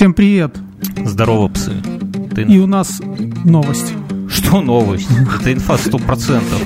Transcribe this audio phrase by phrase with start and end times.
[0.00, 0.56] Всем привет.
[1.04, 1.74] Здорово, псы.
[2.34, 2.44] Ты...
[2.44, 3.02] И у нас
[3.44, 3.92] новость.
[4.30, 5.06] Что новость?
[5.42, 6.58] Это инфа сто процентов.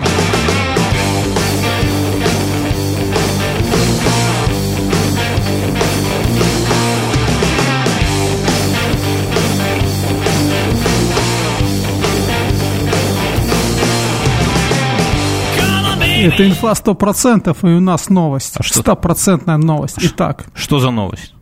[16.22, 18.54] Это инфа сто процентов, и у нас новость.
[18.58, 18.78] А что?
[18.78, 19.98] Стопроцентная новость.
[20.00, 20.46] Итак.
[20.54, 21.33] Что за новость?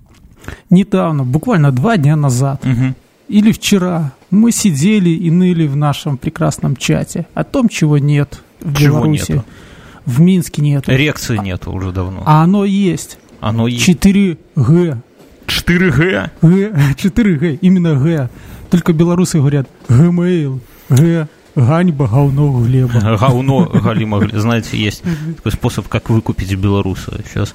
[0.70, 2.94] Недавно, буквально два дня назад, Угу.
[3.28, 8.74] или вчера, мы сидели и ныли в нашем прекрасном чате о том, чего нет в
[8.76, 9.32] Чего Беларуси.
[9.32, 9.44] нету?
[10.06, 10.88] В Минске нет.
[10.88, 12.22] Эрекции нету уже давно.
[12.26, 13.18] А оно есть.
[13.40, 13.88] Оно есть.
[13.88, 14.96] 4G.
[15.46, 16.30] 4G?
[16.42, 18.28] Г, 4G, именно Г.
[18.70, 23.16] Только белорусы говорят Gmail, Г, ганьба, говно, глеба.
[23.20, 24.26] Говно Галима.
[24.32, 25.02] Знаете, есть
[25.36, 27.20] такой способ, как выкупить белоруса.
[27.28, 27.54] Сейчас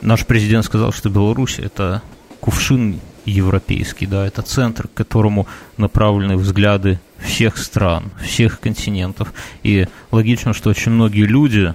[0.00, 2.02] наш президент сказал, что Беларусь– это
[2.40, 9.32] кувшин европейский, да, это центр, к которому направлены взгляды всех стран, всех континентов.
[9.62, 11.74] И логично, что очень многие люди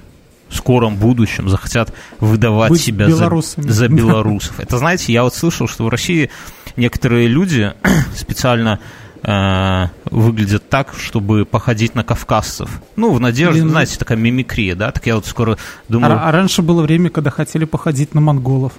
[0.49, 4.59] в скором будущем захотят выдавать Быть себя за, за белорусов.
[4.59, 6.29] Это, знаете, я вот слышал, что в России
[6.75, 7.73] некоторые люди
[8.15, 8.79] специально
[9.23, 12.69] э, выглядят так, чтобы походить на кавказцев.
[12.95, 14.91] Ну, в надежде, Блин, ну- знаете, такая мимикрия, да?
[14.91, 15.57] Так я вот скоро А,
[15.91, 16.19] думаю...
[16.21, 18.73] а раньше было время, когда хотели походить на монголов.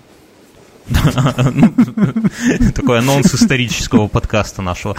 [2.74, 4.96] Такой анонс исторического подкаста нашего.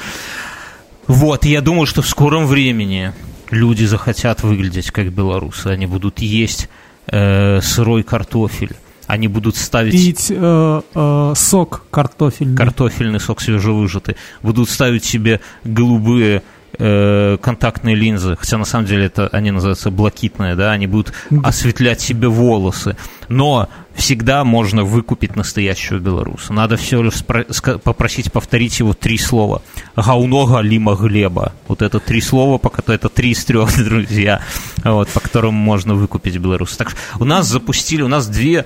[1.07, 3.13] Вот, я думаю, что в скором времени
[3.51, 5.67] люди захотят выглядеть как белорусы.
[5.67, 6.69] Они будут есть
[7.07, 8.75] э, сырой картофель.
[9.07, 12.57] Они будут ставить Пить э, э, сок картофельный.
[12.57, 14.15] картофельный сок свежевыжатый.
[14.41, 16.41] Будут ставить себе голубые
[16.77, 22.01] э, контактные линзы, хотя на самом деле это они называются блокитные, да, они будут осветлять
[22.01, 22.97] себе волосы.
[23.27, 26.53] Но всегда можно выкупить настоящего белоруса.
[26.53, 29.61] Надо все лишь попросить повторить его три слова.
[29.95, 31.53] Гаунога лима глеба.
[31.67, 34.41] Вот это три слова, пока это три из трех, друзья,
[34.83, 36.77] вот, по которым можно выкупить белоруса.
[36.77, 38.65] Так что у нас запустили, у нас две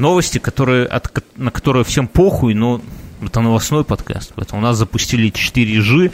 [0.00, 2.80] новости, которые, от, на которые всем похуй, но
[3.22, 6.10] это новостной подкаст, поэтому у нас запустили 4G,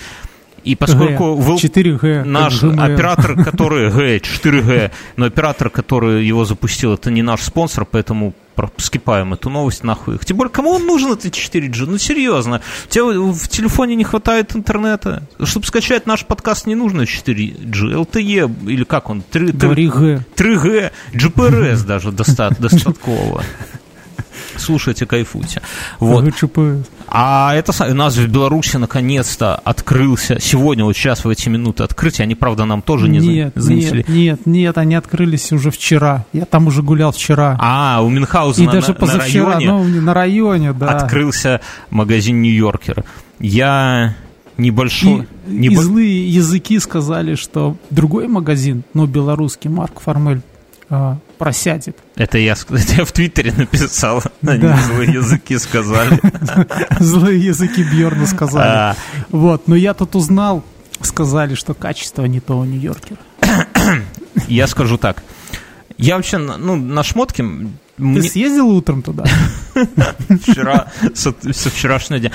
[0.64, 2.24] и поскольку Г, Вел- 4G.
[2.24, 2.94] наш Gmail.
[2.94, 8.70] оператор, который Г, 4G, но оператор, который его запустил, это не наш спонсор, поэтому про-
[8.78, 10.18] скипаем эту новость нахуй.
[10.24, 11.86] Тем более, кому он нужен этот 4G?
[11.86, 12.62] Ну, серьезно.
[12.88, 15.22] Тебе в телефоне не хватает интернета.
[15.44, 17.92] Чтобы скачать наш подкаст, не нужно 4G.
[17.94, 19.22] LTE, или как он?
[19.22, 20.24] 3, Говори Г.
[20.34, 23.42] 3G, GPRS даже доста- достатково.
[24.56, 25.62] Слушайте, кайфуйте.
[26.00, 26.24] Вот.
[27.08, 32.24] А это у нас в Беларуси наконец-то открылся, сегодня, вот сейчас в эти минуты открытия,
[32.24, 33.98] они, правда, нам тоже не Нет, занесли.
[33.98, 36.24] нет, нет, нет, они открылись уже вчера.
[36.32, 37.56] Я там уже гулял вчера.
[37.60, 40.88] А, у Мюнхгаузена И даже на, на позавчера, районе ну, на районе, да.
[40.88, 41.60] открылся
[41.90, 43.04] магазин Нью-Йоркер.
[43.38, 44.16] Я
[44.56, 45.28] небольшой...
[45.46, 50.42] И, небо- и злые языки сказали, что другой магазин, ну, белорусский, Марк Формель,
[50.88, 51.96] а, просядет.
[52.16, 54.76] Это, я, это я в Твиттере написал, они Да.
[54.76, 56.20] злые языки сказали.
[57.00, 58.68] Злые языки Бьорна сказали.
[58.68, 58.96] А,
[59.30, 60.64] Вот, но я тут узнал,
[61.00, 63.18] сказали, что качество не то у Нью-Йоркера.
[64.48, 65.22] Я скажу так.
[65.98, 67.44] Я вообще, ну, на шмотке...
[67.96, 69.24] Ты мне- съездил утром туда?
[70.42, 72.32] вчера, со, со вчерашнего дня.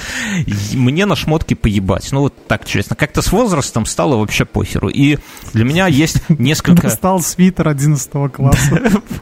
[0.74, 2.12] Мне на шмотки поебать.
[2.12, 2.96] Ну, вот так честно.
[2.96, 4.90] Как-то с возрастом стало вообще похеру.
[4.90, 5.18] И
[5.54, 6.84] для меня есть несколько...
[6.84, 8.82] Достал свитер 11 класса,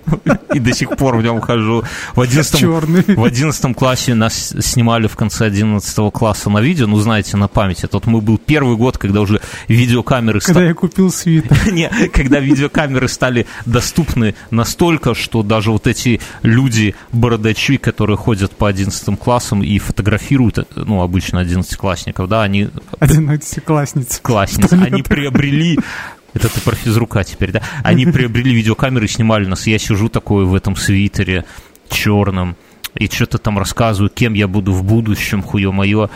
[0.54, 1.84] И до сих пор в нем хожу.
[2.16, 3.04] В 11 черный.
[3.04, 7.84] в 11 классе нас снимали в конце 11 класса на видео, ну, знаете, на память.
[7.84, 11.58] Это вот мы был первый год, когда уже видеокамеры Когда я купил свитер.
[11.72, 18.68] Не, когда видеокамеры стали доступны настолько, что даже вот эти люди, бородачи, которые ходят по
[18.68, 22.70] 11 классам и фотографируют, ну, обычно 11-классников, да, они
[23.00, 24.22] Одиннадцатиклассница.
[24.22, 25.78] классницы, они приобрели
[26.34, 27.64] это ты про физрука теперь, да?
[27.84, 29.66] Они приобрели видеокамеры и снимали нас.
[29.66, 31.46] Я сижу такой в этом свитере
[31.90, 32.56] черном
[32.96, 36.10] и что-то там рассказываю, кем я буду в будущем, хуе мое.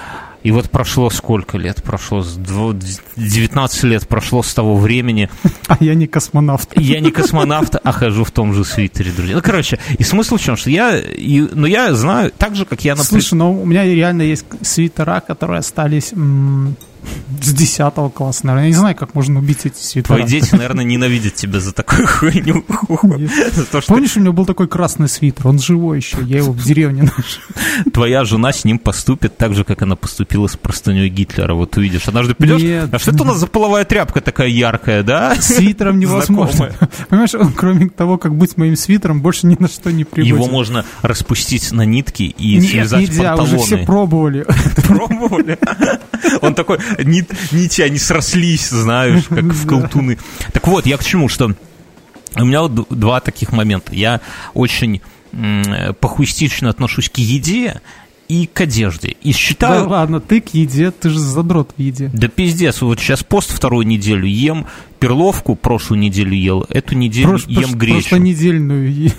[0.44, 1.82] И вот прошло сколько лет?
[1.84, 2.78] Прошло с дво-
[3.16, 5.30] 19 лет прошло с того времени.
[5.68, 6.70] А я не космонавт.
[6.78, 9.36] Я не космонавт, а хожу в том же свитере, друзья.
[9.38, 12.84] Ну, короче, и смысл в чем, что я, и- ну, я знаю, так же, как
[12.84, 13.24] я, например...
[13.24, 16.76] Слушай, ну у меня реально есть свитера, которые остались м,
[17.42, 18.66] с 10 класса, наверное.
[18.66, 20.16] Я не знаю, как можно убить эти свитера.
[20.16, 22.64] Твои дети, наверное, ненавидят тебя за такую хуйню.
[23.88, 27.92] Помнишь, у меня был такой красный свитер, он живой еще, я его в деревне нашел.
[27.92, 31.54] Твоя жена с ним поступит так же, как она поступила с простыней Гитлера.
[31.54, 35.36] Вот увидишь, однажды придешь, а что это у нас за половая тряпка такая яркая, да?
[35.36, 36.72] Свитером невозможно.
[37.10, 40.36] Понимаешь, он, кроме того, как быть моим свитером, больше ни на что не приводит.
[40.36, 44.46] Его можно распустить на нитки и связать нельзя, уже все пробовали.
[44.88, 45.58] Пробовали?
[46.42, 50.18] Он такой, нити, они срослись, знаешь, как в колтуны.
[50.52, 51.56] Так вот, я к чему, что
[52.36, 53.94] у меня вот два таких момента.
[53.94, 54.22] Я
[54.54, 55.02] очень
[56.00, 57.82] похуистично отношусь к еде,
[58.30, 59.16] и к одежде.
[59.22, 59.84] И считаю...
[59.84, 62.10] Да ладно, ты к еде, ты же задрот в еде.
[62.14, 64.66] Да пиздец, вот сейчас пост вторую неделю ем,
[65.00, 67.94] перловку прошлую неделю ел, эту неделю Прош, ем прош, гречу.
[67.94, 68.90] Просто недельную.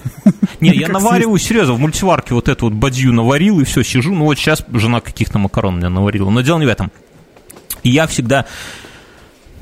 [0.60, 4.24] Не, я навариваю, серьезно, в мультиварке вот эту вот бадью наварил, и все, сижу, ну
[4.24, 6.90] вот сейчас жена каких-то макарон мне наварила, но дело не в этом.
[7.84, 8.46] И я всегда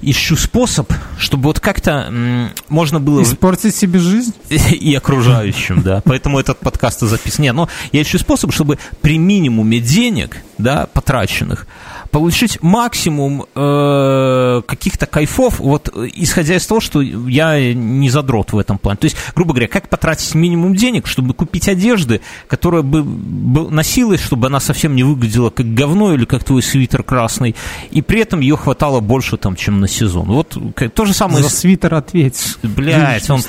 [0.00, 3.22] ищу способ, чтобы вот как-то можно было...
[3.22, 4.34] Испортить себе жизнь?
[4.48, 6.02] И окружающим, да.
[6.04, 7.44] Поэтому этот подкаст и записан.
[7.44, 11.66] Нет, но я ищу способ, чтобы при минимуме денег, да, потраченных,
[12.12, 18.76] получить максимум э, каких-то кайфов, вот исходя из того, что я не задрот в этом
[18.76, 18.98] плане.
[18.98, 24.20] То есть, грубо говоря, как потратить минимум денег, чтобы купить одежды, которая бы, бы носилась,
[24.20, 27.56] чтобы она совсем не выглядела как говно или как твой свитер красный,
[27.90, 30.26] и при этом ее хватало больше, там, чем на сезон.
[30.26, 30.54] Вот
[30.94, 31.42] то же самое...
[31.42, 32.58] За свитер ответь.
[32.62, 33.40] Блять, он,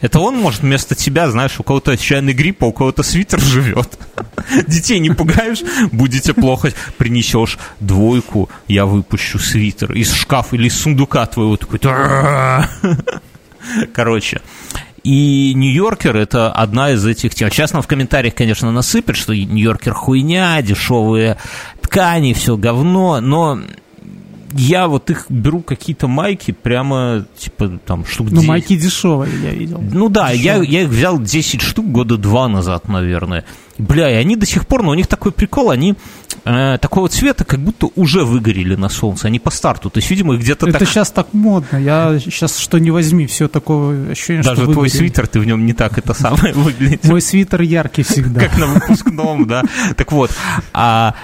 [0.00, 3.98] это он может вместо тебя, знаешь, у кого-то чайный грипп, а у кого-то свитер живет.
[4.68, 10.78] Детей не пугаешь, будете плохо, принесешь двое двойку, я выпущу свитер из шкафа или из
[10.80, 11.80] сундука твоего такой.
[13.94, 14.42] Короче,
[15.02, 17.50] и Нью-Йоркер это одна из этих тем.
[17.50, 21.38] Сейчас нам в комментариях, конечно, насыпят, что Нью-Йоркер хуйня, дешевые
[21.80, 23.60] ткани, все говно, но
[24.54, 28.42] я вот их беру какие-то майки прямо, типа, там, штук 10.
[28.42, 29.80] Ну, майки дешевые, я видел.
[29.80, 33.44] Ну да, я, я их взял 10 штук года два назад, наверное.
[33.78, 35.94] Бля, и они до сих пор, но у них такой прикол, они
[36.44, 39.90] э, такого цвета, как будто уже выгорели на солнце, они по старту.
[39.90, 40.88] То есть, видимо, где-то Это так...
[40.88, 41.76] сейчас так модно.
[41.76, 45.64] Я сейчас что не возьми, все такое ощущение, Даже что твой свитер, ты в нем
[45.66, 47.04] не так это самое выглядит.
[47.04, 48.40] Мой свитер яркий всегда.
[48.40, 49.62] Как на выпускном, да.
[49.96, 50.30] Так вот,
[50.72, 51.14] а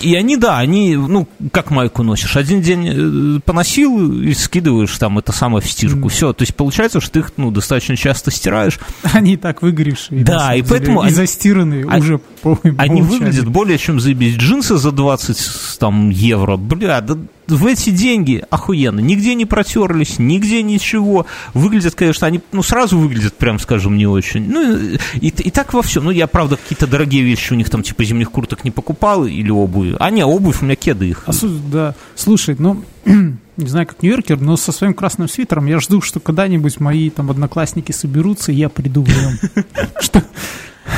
[0.00, 5.18] и они, да, они, ну, как майку носишь, один день э, поносил и скидываешь там
[5.18, 6.08] это самое в стирку.
[6.08, 6.10] Mm.
[6.10, 8.78] Все, то есть получается, что ты их, ну, достаточно часто стираешь.
[9.12, 10.22] Они и так выгоревшие.
[10.24, 11.02] Да, и поэтому...
[11.02, 14.36] И они, застиранные а, уже по Они выглядят более чем заебись.
[14.36, 17.16] Джинсы за 20 там, евро, бля, да
[17.50, 19.00] в эти деньги охуенно.
[19.00, 21.26] Нигде не протерлись, нигде ничего.
[21.54, 24.48] Выглядят, конечно, они, ну, сразу выглядят, прям скажем, не очень.
[24.50, 24.78] Ну,
[25.14, 26.04] и, и так во всем.
[26.04, 29.50] Ну, я, правда, какие-то дорогие вещи у них там, типа, зимних курток не покупал или
[29.50, 29.96] обуви.
[29.98, 31.24] А не, обувь у меня кеды их.
[31.26, 31.32] А,
[31.70, 36.20] да, слушай, ну, не знаю, как Нью-Йоркер, но со своим красным свитером я жду, что
[36.20, 39.64] когда-нибудь мои там одноклассники соберутся, и я приду в нем.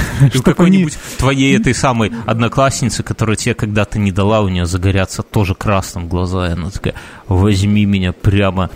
[0.30, 5.54] Что какой-нибудь твоей этой самой одноклассницы, которая тебе когда-то не дала, у нее загорятся тоже
[5.54, 6.94] красным глаза, и она такая,
[7.28, 8.70] возьми меня прямо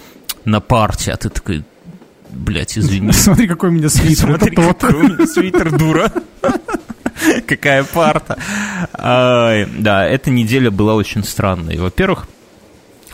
[0.45, 1.65] на парте, а ты такой,
[2.31, 3.13] блядь, извини.
[3.13, 4.81] Смотри, какой у меня свитер, Смотри, это тот.
[4.81, 6.13] какой у меня свитер, дура.
[7.47, 8.39] Какая парта.
[8.93, 11.79] Да, эта неделя была очень странной.
[11.79, 12.29] Во-первых,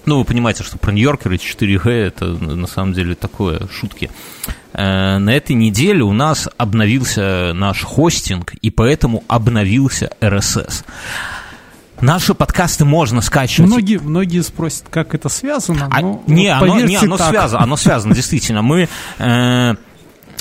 [0.05, 4.11] ну, вы понимаете, что про Нью-Йоркер и 4G это на самом деле такое, шутки.
[4.75, 10.85] Э, на этой неделе у нас обновился наш хостинг, и поэтому обновился RSS.
[12.01, 13.71] Наши подкасты можно скачивать.
[13.71, 15.89] Многие, многие спросят, как это связано.
[15.91, 18.63] А, не, оно, не, оно связано, оно связано, действительно.
[18.63, 18.89] Мы
[19.19, 19.75] э,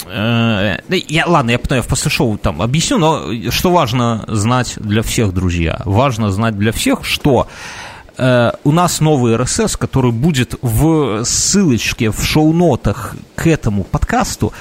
[0.08, 5.04] э, я, ладно, я потом я после шоу там объясню, но что важно знать для
[5.04, 5.82] всех, друзья?
[5.86, 12.24] Важно знать для всех, что Э, у нас новый RSS, который будет в ссылочке, в
[12.24, 14.54] шоу-нотах к этому подкасту.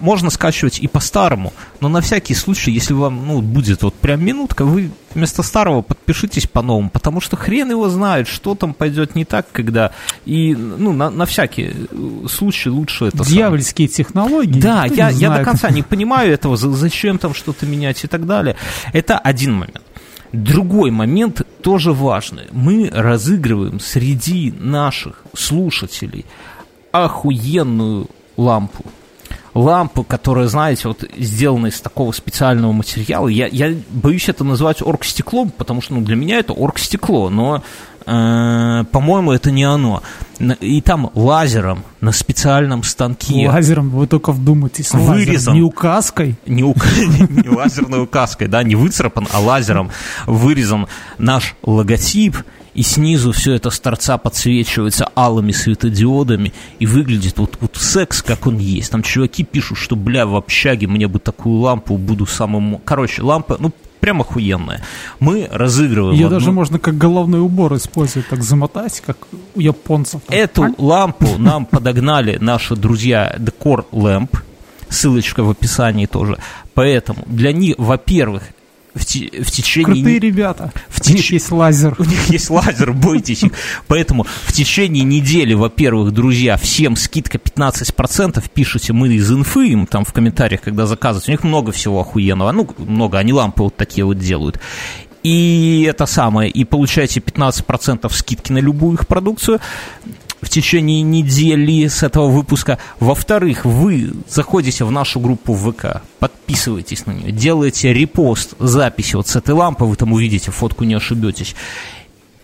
[0.00, 4.64] Можно скачивать и по-старому, но на всякий случай, если вам ну, будет вот прям минутка,
[4.64, 9.46] вы вместо старого подпишитесь по-новому, потому что хрен его знает, что там пойдет не так,
[9.50, 9.92] когда...
[10.24, 11.72] И ну, на, на всякий
[12.28, 13.24] случай лучше это...
[13.24, 13.96] Дьявольские сам.
[13.96, 14.60] технологии.
[14.60, 18.56] Да, я, я до конца не понимаю этого, зачем там что-то менять и так далее.
[18.92, 19.82] Это один момент.
[20.32, 22.44] Другой момент тоже важный.
[22.52, 26.24] Мы разыгрываем среди наших слушателей
[26.92, 28.84] охуенную лампу.
[29.52, 33.26] Лампу, которая, знаете, вот сделана из такого специального материала.
[33.26, 37.64] Я, я боюсь это называть оргстеклом, потому что ну, для меня это оргстекло, но
[38.04, 40.02] по-моему, это не оно.
[40.60, 43.48] И там лазером на специальном станке.
[43.48, 44.92] Лазером, вы только вдумайтесь.
[44.92, 45.54] Вырезан.
[45.54, 46.36] Не указкой.
[46.46, 46.74] Не, у...
[47.30, 49.90] не лазерной указкой, да, не выцарапан, а лазером
[50.26, 50.86] вырезан
[51.18, 52.36] наш логотип
[52.74, 58.46] и снизу все это с торца подсвечивается алыми светодиодами, и выглядит вот, вот секс, как
[58.46, 58.90] он есть.
[58.92, 62.80] Там чуваки пишут, что, бля, в общаге мне бы такую лампу, буду самым...
[62.84, 64.82] Короче, лампа, ну, прям охуенная.
[65.20, 66.14] Мы разыгрываем...
[66.14, 66.38] Ее одну...
[66.38, 69.18] даже можно как головной убор использовать, так замотать, как
[69.54, 70.22] у японцев.
[70.26, 70.36] Там.
[70.36, 70.74] Эту а?
[70.78, 74.38] лампу нам подогнали наши друзья Decor Lamp,
[74.88, 76.38] ссылочка в описании тоже.
[76.74, 78.44] Поэтому для них, во-первых,
[78.94, 79.84] в, те, в течение...
[79.84, 80.72] Крутые ребята.
[80.88, 81.12] В теч...
[81.12, 81.94] У них есть лазер.
[81.98, 83.52] У них есть лазер, бойтесь их.
[83.86, 90.04] Поэтому в течение недели, во-первых, друзья, всем скидка 15%, пишите мы из инфы им там
[90.04, 91.32] в комментариях, когда заказываете.
[91.32, 92.52] У них много всего охуенного.
[92.52, 94.60] Ну, много, они лампы вот такие вот делают.
[95.22, 99.60] И это самое, и получаете 15% скидки на любую их продукцию
[100.40, 102.78] в течение недели с этого выпуска.
[102.98, 109.36] Во-вторых, вы заходите в нашу группу ВК, подписываетесь на нее, делаете репост записи вот с
[109.36, 111.54] этой лампы, вы там увидите фотку, не ошибетесь.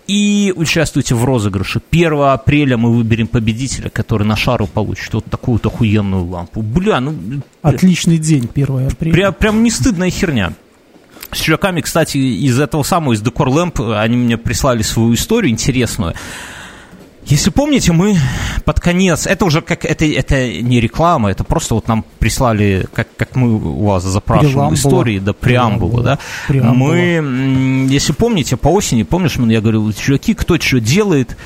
[0.07, 1.81] И участвуйте в розыгрыше.
[1.91, 6.63] 1 апреля мы выберем победителя, который на шару получит вот такую вот охуенную лампу.
[6.63, 7.13] Бля, ну...
[7.63, 9.13] Отличный день, 1 апреля.
[9.13, 10.53] Прям, прям не стыдная херня.
[11.33, 16.15] С чуваками, кстати, из этого самого, из Decor Lamp, они мне прислали свою историю интересную.
[17.27, 18.17] Если помните, мы
[18.65, 23.09] под конец, это уже как, это, это не реклама, это просто вот нам прислали, как,
[23.17, 24.75] как мы у вас запрашивали Преамбула.
[24.75, 26.19] истории, да, преамбула, да.
[26.47, 26.93] Преамбула.
[26.93, 31.37] Мы, если помните, по осени, помнишь, я говорил, чуваки, кто что делает,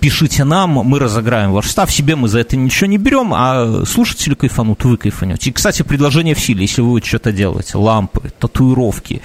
[0.00, 4.34] пишите нам, мы разыграем ваш став, себе мы за это ничего не берем, а слушатели
[4.34, 5.50] кайфанут, вы кайфанете.
[5.50, 9.20] И, кстати, предложение в силе, если вы что-то делаете, лампы, татуировки,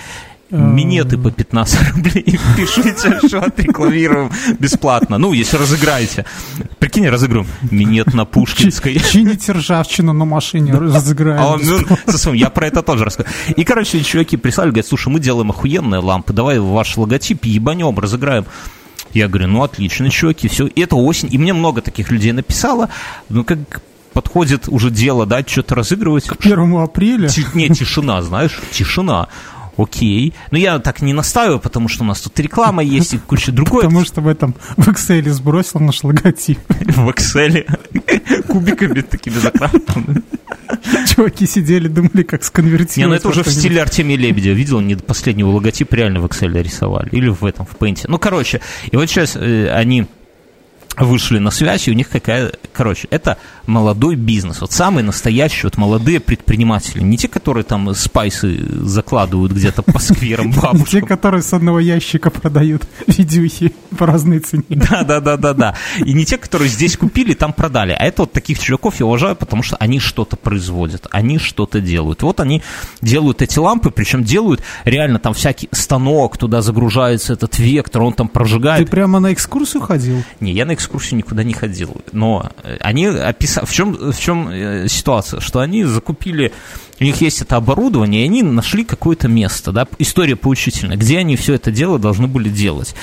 [0.49, 2.39] Минеты по 15 рублей.
[2.55, 5.17] Пишите, что отрекламируем бесплатно.
[5.17, 6.25] Ну, если разыграете.
[6.79, 7.47] Прикинь, разыграем.
[7.71, 8.99] Минет на Пушкинской.
[8.99, 11.41] Чините ржавчину на машине, разыграем.
[11.41, 13.35] А ну, я про это тоже рассказываю.
[13.55, 18.45] И, короче, чуваки прислали, говорят, слушай, мы делаем охуенные лампы, давай ваш логотип ебанем, разыграем.
[19.13, 20.67] Я говорю, ну, отлично, чуваки, все.
[20.67, 21.29] И это осень.
[21.31, 22.89] И мне много таких людей написало.
[23.29, 23.81] Ну, как
[24.13, 26.25] подходит уже дело, да, что-то разыгрывать.
[26.25, 27.29] К первому апреля?
[27.53, 29.29] Не, тишина, знаешь, тишина
[29.77, 30.33] окей.
[30.51, 33.83] Но я так не настаиваю, потому что у нас тут реклама есть и куча другой.
[33.83, 36.59] Потому что в этом в Excel сбросил наш логотип.
[36.69, 37.65] В Excel
[38.47, 40.23] кубиками такими закрашенными.
[41.07, 42.97] Чуваки сидели, думали, как сконвертировать.
[42.97, 44.51] Не, ну это уже в стиле Артемия Лебедя.
[44.51, 47.09] Видел, не последнего логотип реально в Excel рисовали.
[47.11, 48.05] Или в этом, в Paint.
[48.07, 48.61] Ну, короче,
[48.91, 50.07] и вот сейчас э, они
[50.97, 52.51] вышли на связь, и у них какая...
[52.73, 54.61] Короче, это молодой бизнес.
[54.61, 57.01] Вот самые настоящие вот молодые предприниматели.
[57.01, 61.01] Не те, которые там спайсы закладывают где-то по скверам бабушкам.
[61.01, 64.63] Те, которые с одного ящика продают видюхи по разной цене.
[64.69, 65.75] Да-да-да-да-да.
[66.05, 67.95] И не те, которые здесь купили, там продали.
[67.97, 72.23] А это вот таких чуваков я уважаю, потому что они что-то производят, они что-то делают.
[72.23, 72.61] Вот они
[73.01, 78.27] делают эти лампы, причем делают реально там всякий станок, туда загружается этот вектор, он там
[78.27, 78.85] прожигает.
[78.85, 80.23] Ты прямо на экскурсию ходил?
[80.39, 80.82] Не, я на экскурсию
[81.15, 82.01] никуда не ходил.
[82.11, 83.65] Но э, они описали...
[83.65, 85.39] В чем, в чем э, ситуация?
[85.39, 86.51] Что они закупили...
[86.99, 91.35] У них есть это оборудование, и они нашли какое-то место, да, история поучительная, где они
[91.35, 92.95] все это дело должны были делать.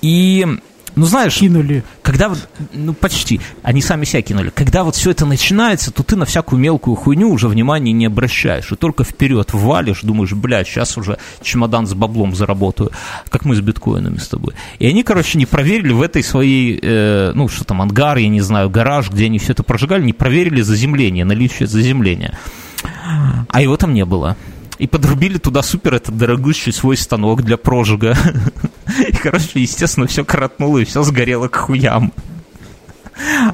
[0.00, 0.46] И
[0.96, 1.36] ну, знаешь...
[1.36, 1.84] Кинули.
[2.00, 4.48] Когда вот, ну, почти, они сами себя кинули.
[4.48, 8.72] Когда вот все это начинается, то ты на всякую мелкую хуйню уже внимания не обращаешь.
[8.72, 12.92] И только вперед валишь, думаешь, блядь, сейчас уже чемодан с баблом заработаю,
[13.28, 14.54] как мы с биткоинами с тобой.
[14.78, 18.40] И они, короче, не проверили в этой своей, э, ну, что там, ангар, я не
[18.40, 22.38] знаю, гараж, где они все это прожигали, не проверили заземление, наличие заземления.
[23.48, 24.36] А его там не было
[24.78, 28.16] и подрубили туда супер этот дорогущий свой станок для прожига.
[29.08, 32.12] И, короче, естественно, все коротнуло и все сгорело к хуям.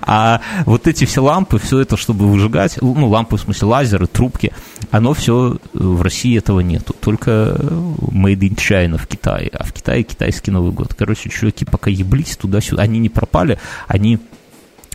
[0.02, 4.52] А вот эти все лампы, все это, чтобы выжигать, ну, лампы, в смысле, лазеры, трубки,
[4.90, 6.94] оно все в России этого нету.
[7.00, 9.50] Только made in China в Китае.
[9.52, 10.94] А в Китае китайский Новый год.
[10.94, 12.82] Короче, чуваки пока еблись туда-сюда.
[12.82, 14.18] Они не пропали, они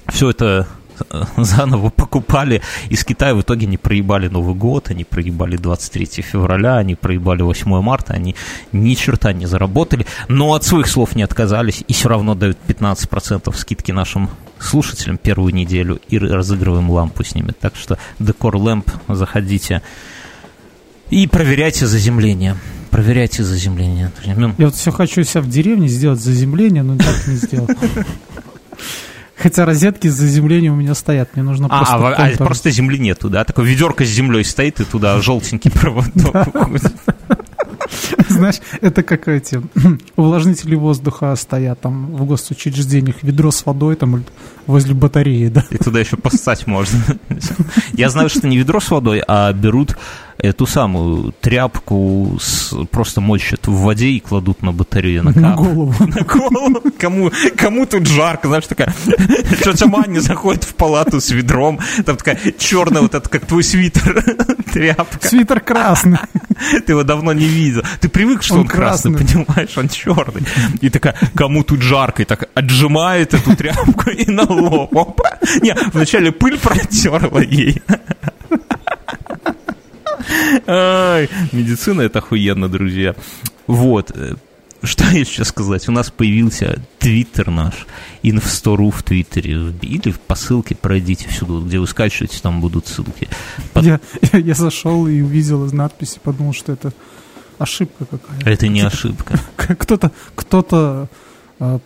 [0.09, 0.67] все это
[1.37, 6.95] заново покупали из Китая, в итоге не проебали Новый год, они проебали 23 февраля, они
[6.95, 8.35] проебали 8 марта, они
[8.71, 13.55] ни черта не заработали, но от своих слов не отказались и все равно дают 15%
[13.55, 17.53] скидки нашим слушателям первую неделю и разыгрываем лампу с ними.
[17.59, 19.81] Так что Decor Lamp, заходите
[21.09, 22.57] и проверяйте заземление.
[22.91, 24.11] Проверяйте заземление.
[24.25, 27.67] Я вот все хочу себя в деревне сделать заземление, но так не сделал.
[29.37, 31.95] Хотя розетки с заземлением у меня стоят, мне нужно а, просто...
[31.95, 33.43] А, а просто земли нету, да?
[33.43, 36.07] Такое ведерко с землей стоит, и туда желтенький провод
[38.29, 39.61] Знаешь, это как эти
[40.15, 44.23] увлажнители воздуха стоят там в госучреждениях, ведро с водой там
[44.65, 45.63] возле батареи, да?
[45.69, 46.99] И туда еще поссать можно.
[47.93, 49.97] Я знаю, что не ведро с водой, а берут
[50.39, 55.93] эту самую тряпку с, просто мочат в воде и кладут на батарею на, на голову.
[55.99, 56.81] На голову.
[56.97, 58.93] Кому, кому тут жарко, знаешь, такая
[59.63, 64.23] тетя Маня заходит в палату с ведром, там такая черная вот это, как твой свитер,
[64.73, 65.27] тряпка.
[65.27, 66.17] Свитер красный.
[66.85, 67.83] Ты его давно не видел.
[67.99, 70.43] Ты привык, что он, он красный, красный, понимаешь, он черный.
[70.81, 74.95] И такая, кому тут жарко, и так отжимает эту тряпку и на лоб.
[74.97, 75.37] Опа.
[75.61, 77.81] Не, вначале пыль протерла ей.
[81.51, 83.15] Медицина это охуенно, друзья.
[83.67, 84.11] Вот.
[84.15, 84.35] Э,
[84.83, 85.87] что я сейчас сказать?
[85.89, 87.87] У нас появился твиттер наш,
[88.23, 89.73] инфстору в твиттере.
[89.81, 93.27] Или по ссылке пройдите всюду, где вы скачиваете, там будут ссылки.
[93.73, 93.85] Под...
[93.85, 93.99] Я,
[94.33, 96.93] я, я зашел и увидел из надписи, подумал, что это
[97.57, 98.49] ошибка какая-то.
[98.49, 99.39] Это не ошибка.
[99.57, 101.09] Кто-то, кто-то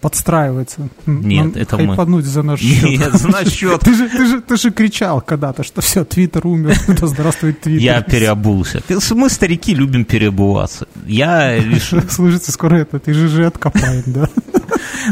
[0.02, 0.90] подстраивается.
[1.06, 2.22] Нет, это мы.
[2.24, 2.84] за наш счет.
[2.84, 3.80] Нет, за наш счет.
[3.82, 7.84] Ты же, ты, же, ты же кричал когда-то, что все, Твиттер умер, да здравствует Твиттер.
[7.84, 8.82] Я переобулся.
[9.12, 10.88] Мы, старики, любим переобуваться.
[11.06, 12.02] Я решил...
[12.10, 14.30] Слышите, скоро это, ты же же откопаем, да?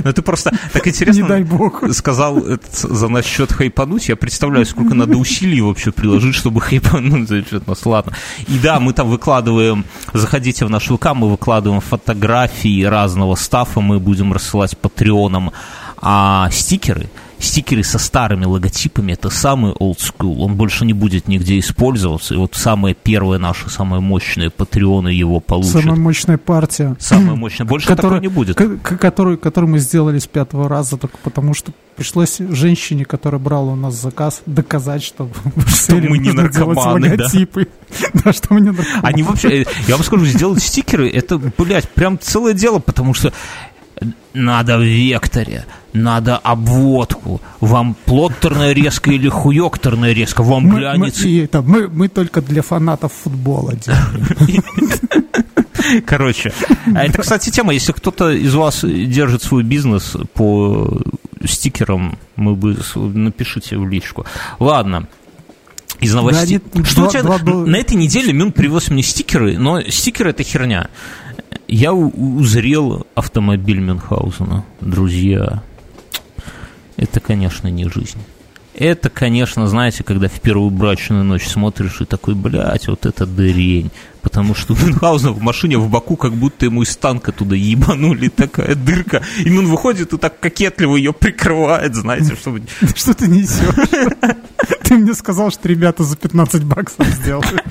[0.03, 1.83] Ну, ты просто так интересно Не дай бог.
[1.93, 4.09] сказал за наш счет хайпануть.
[4.09, 7.85] Я представляю, сколько надо усилий вообще приложить, чтобы хайпануть за счет нас.
[7.85, 8.13] Ладно.
[8.47, 13.99] И да, мы там выкладываем, заходите в наш ВК, мы выкладываем фотографии разного стафа, мы
[13.99, 15.51] будем рассылать патреонам
[16.01, 17.09] а стикеры–
[17.39, 22.37] стикеры со старыми логотипами, это самый old school, он больше не будет нигде использоваться, и
[22.37, 25.83] вот самые первые наши, самые мощные патреоны его получат.
[25.83, 26.95] Самая мощная партия.
[26.99, 28.57] Самая мощная, больше которая, такого не будет.
[28.83, 33.75] Которую, которую мы сделали с пятого раза, только потому что пришлось женщине, которая брала у
[33.75, 35.29] нас заказ, доказать, что,
[35.67, 37.27] что мы не наркоманы, да.
[38.23, 39.01] да, что мы не наркоманы.
[39.03, 43.33] Они вообще, я вам скажу, сделать стикеры, это, блядь, прям целое дело, потому что
[44.33, 47.41] надо в векторе, надо обводку.
[47.59, 50.43] Вам плоттерная резка или хуёкторная резка?
[50.43, 51.23] Вам мы, глянец...
[51.23, 54.63] Мы, это, мы, мы только для фанатов футбола делаем.
[56.05, 56.53] Короче,
[56.93, 57.73] а это, кстати, тема.
[57.73, 61.01] Если кто-то из вас держит свой бизнес по
[61.45, 64.25] стикерам, мы бы напишите в личку.
[64.59, 65.07] Ладно.
[65.99, 66.61] Из новостей.
[66.73, 69.81] Да, нет, Что два, у тебя два, на этой неделе Мюн привез мне стикеры, но
[69.81, 70.89] стикеры это херня
[71.67, 74.65] я узрел автомобиль Мюнхгаузена.
[74.81, 75.63] Друзья,
[76.97, 78.19] это, конечно, не жизнь.
[78.75, 83.91] Это, конечно, знаете, когда в первую брачную ночь смотришь и такой, блядь, вот это дырень.
[84.21, 88.29] Потому что у Мюнхгаузена в машине в боку, как будто ему из танка туда ебанули
[88.35, 89.21] такая дырка.
[89.43, 92.63] И он выходит и так кокетливо ее прикрывает, знаете, чтобы...
[92.95, 93.89] Что ты несешь?
[94.89, 97.63] Ты мне сказал, что ребята за 15 баксов сделают.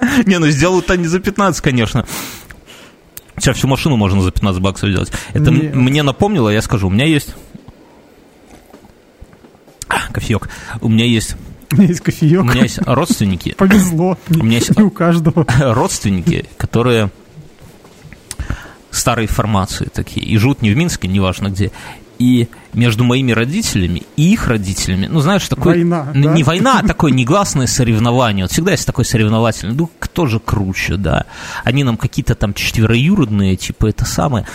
[0.24, 2.06] Не, ну сделают они за 15, конечно.
[3.36, 5.10] Сейчас всю машину можно за 15 баксов сделать.
[5.32, 5.74] Это Нет.
[5.74, 7.34] мне напомнило, я скажу, у меня есть...
[9.88, 10.48] А, кофеек.
[10.80, 11.34] У меня есть
[11.72, 12.42] у меня есть кофеек.
[12.42, 13.54] У меня есть родственники.
[13.58, 14.16] Повезло.
[14.30, 15.44] У меня есть не у каждого.
[15.58, 17.10] Родственники, которые
[18.92, 21.72] старой формации такие, и живут не в Минске, неважно где,
[22.22, 25.74] и между моими родителями и их родителями, ну, знаешь, такой...
[25.74, 26.34] Война, ну, да?
[26.34, 28.44] Не война, а такое негласное соревнование.
[28.44, 29.74] Вот всегда есть такое соревновательное.
[29.74, 31.26] Ну, кто же круче, да?
[31.64, 34.46] Они нам какие-то там четвероюродные, типа, это самое.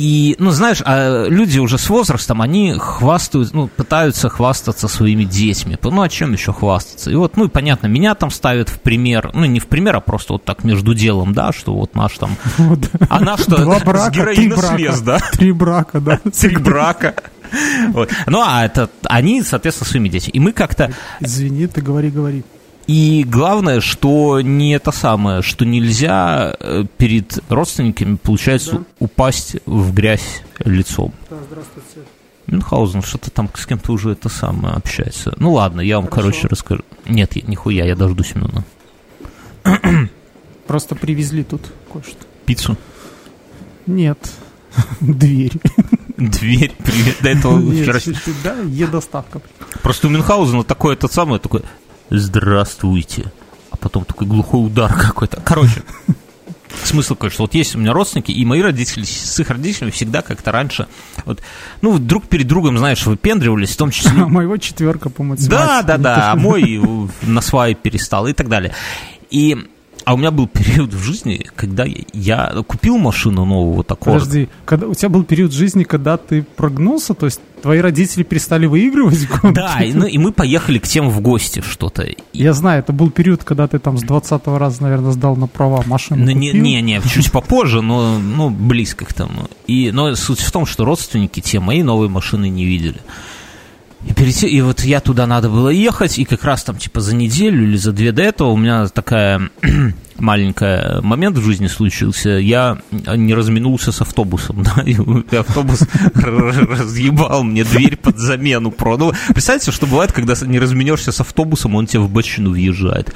[0.00, 5.76] И, ну, знаешь, а люди уже с возрастом, они хвастают, ну, пытаются хвастаться своими детьми.
[5.82, 7.10] Ну, о чем еще хвастаться?
[7.10, 10.00] И вот, ну, и понятно, меня там ставят в пример, ну, не в пример, а
[10.00, 12.34] просто вот так между делом, да, что вот наш там...
[13.10, 13.62] А наш что?
[13.62, 15.18] Два брака, с героина слез, да?
[15.32, 16.18] Три брака, да.
[16.40, 17.14] Три брака.
[17.88, 18.10] Вот.
[18.26, 20.30] Ну, а это они, соответственно, своими детьми.
[20.32, 20.94] И мы как-то...
[21.20, 22.42] Извини, ты говори, говори.
[22.86, 28.84] И главное, что не это самое, что нельзя э, перед родственниками, получается, да.
[28.98, 31.12] упасть в грязь лицом.
[31.28, 32.08] Да, здравствуйте.
[32.46, 35.32] Мюнхгаузен что-то там с кем-то уже это самое общается.
[35.36, 36.30] Ну ладно, я вам, Хорошо.
[36.30, 36.82] короче, расскажу.
[37.06, 38.64] Нет, нихуя, я дождусь Мюна.
[40.66, 42.26] Просто привезли тут кое-что.
[42.46, 42.76] Пиццу?
[43.86, 44.32] Нет,
[45.00, 45.52] дверь.
[46.16, 47.16] Дверь, привет.
[47.22, 47.98] До этого вчера...
[48.44, 49.40] Да, е-доставка.
[49.82, 51.62] Просто у Мюнхгаузена такое, это самое, такое,
[52.10, 53.32] здравствуйте.
[53.70, 55.40] А потом такой глухой удар какой-то.
[55.40, 55.82] Короче,
[56.84, 60.22] смысл какой, что вот есть у меня родственники, и мои родители с их родителями всегда
[60.22, 60.88] как-то раньше,
[61.24, 61.40] вот,
[61.82, 64.22] ну, друг перед другом, знаешь, выпендривались, в том числе...
[64.22, 65.50] А моего четверка по математике.
[65.50, 66.80] Да, да, да, а мой
[67.22, 68.74] на свай перестал и так далее.
[69.30, 69.56] И
[70.04, 74.14] А у меня был период в жизни, когда я купил машину новую, вот такого.
[74.14, 78.66] Подожди, когда, у тебя был период жизни, когда ты прогнулся, то есть твои родители перестали
[78.66, 79.28] выигрывать?
[79.42, 82.06] Да, и, ну, и мы поехали к тем в гости что-то.
[82.32, 85.82] Я знаю, это был период, когда ты там с 20 раза, наверное, сдал на права
[85.86, 86.24] машину.
[86.24, 89.48] Ну, не, не, не, чуть попозже, но ну, близко к тому.
[89.66, 93.00] И, но суть в том, что родственники те мои новые машины не видели.
[94.06, 97.14] И, перед, и вот я туда надо было ехать, и как раз там типа за
[97.14, 99.50] неделю или за две до этого у меня такая
[100.18, 102.30] маленькая момент в жизни случился.
[102.30, 104.96] Я не разминулся с автобусом, да, и
[105.36, 105.82] автобус
[106.14, 108.74] разъебал мне дверь под замену.
[108.80, 113.12] Ну, представьте, что бывает, когда не разменешься с автобусом, он тебе в бочину въезжает.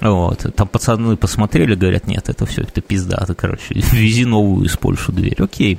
[0.00, 0.46] Вот.
[0.54, 5.12] Там пацаны посмотрели, говорят, нет, это все, это пизда, это, короче, вези новую из Польши
[5.12, 5.36] дверь.
[5.42, 5.78] Окей.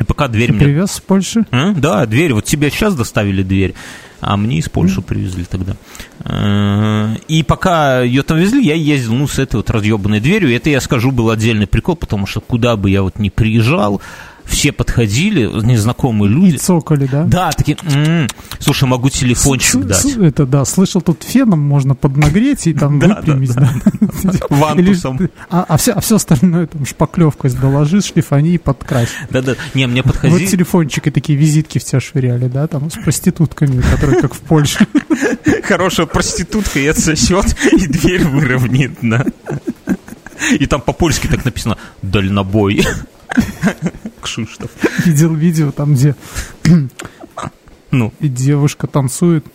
[0.00, 0.64] И пока дверь Ты мне...
[0.64, 1.44] привез с Польши?
[1.50, 1.72] А?
[1.72, 2.32] Да, дверь.
[2.32, 3.74] Вот тебе сейчас доставили дверь,
[4.20, 5.04] а мне из Польши mm.
[5.04, 5.76] привезли тогда.
[6.24, 10.54] Э, и пока ее там везли, я ездил, ну, с этой вот разъебанной дверью.
[10.54, 14.00] Это, я скажу, был отдельный прикол, потому что куда бы я вот не приезжал,
[14.44, 16.54] все подходили, незнакомые люди.
[16.54, 17.24] И цокали, да?
[17.24, 18.28] Да, такие, м-м,
[18.58, 20.04] слушай, могу телефончик дать.
[20.16, 23.72] Это, да, слышал, тут феном можно поднагреть и там выпрямить, да.
[24.50, 25.30] Вантусом.
[25.50, 29.08] А, а, все, а остальное там шпаклевкой доложи, шлифани и подкрась.
[29.30, 30.44] Да-да, не, мне подходили.
[30.44, 34.86] Вот телефончики такие, визитки в тебя швыряли, да, там с проститутками, которые как в Польше.
[35.64, 39.24] Хорошая проститутка и отсосет, и дверь выровняет, да.
[40.58, 42.84] И там по-польски так написано «дальнобой».
[44.20, 44.70] Кшиштов.
[45.04, 46.14] Видел видео там, где
[47.90, 48.12] ну.
[48.20, 49.46] и девушка танцует,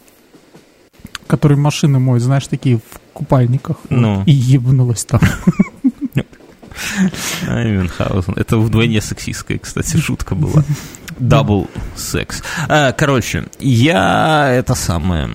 [1.27, 3.77] который машины моет, знаешь, такие в купальниках.
[3.89, 4.19] Ну.
[4.19, 5.21] Вот, и ебнулась там.
[7.47, 8.33] Мюнхгаузен.
[8.35, 10.63] Это вдвойне сексистская, кстати, шутка была.
[11.19, 12.43] Дабл секс.
[12.67, 15.29] А, короче, я это самое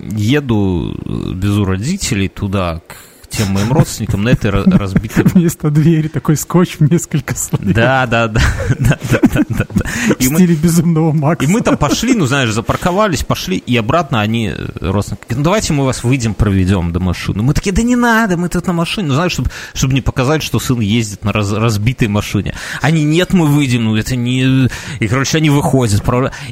[0.00, 0.94] еду
[1.34, 2.96] без у родителей туда, к
[3.28, 5.24] тем моим родственникам на этой разбитой...
[5.34, 7.74] Вместо двери такой скотч в несколько слоев.
[7.74, 8.40] Да, да, да.
[8.78, 9.84] да, да, да, да.
[10.18, 11.46] В стиле безумного Макса.
[11.46, 15.84] И мы там пошли, ну, знаешь, запарковались, пошли, и обратно они, родственники, ну, давайте мы
[15.84, 17.42] вас выйдем, проведем до машины.
[17.42, 19.08] Мы такие, да не надо, мы тут на машине.
[19.08, 22.54] Ну, знаешь, чтобы, чтобы не показать, что сын ездит на раз, разбитой машине.
[22.80, 24.68] Они, нет, мы выйдем, ну, это не...
[25.00, 26.02] И, короче, они выходят.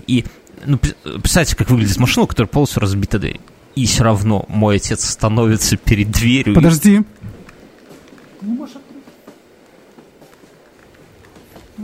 [0.07, 0.25] И
[0.65, 3.41] ну, представьте, как выглядит машина, у которой полностью разбита дверь
[3.77, 6.55] и все равно мой отец становится перед дверью.
[6.55, 7.05] Подожди.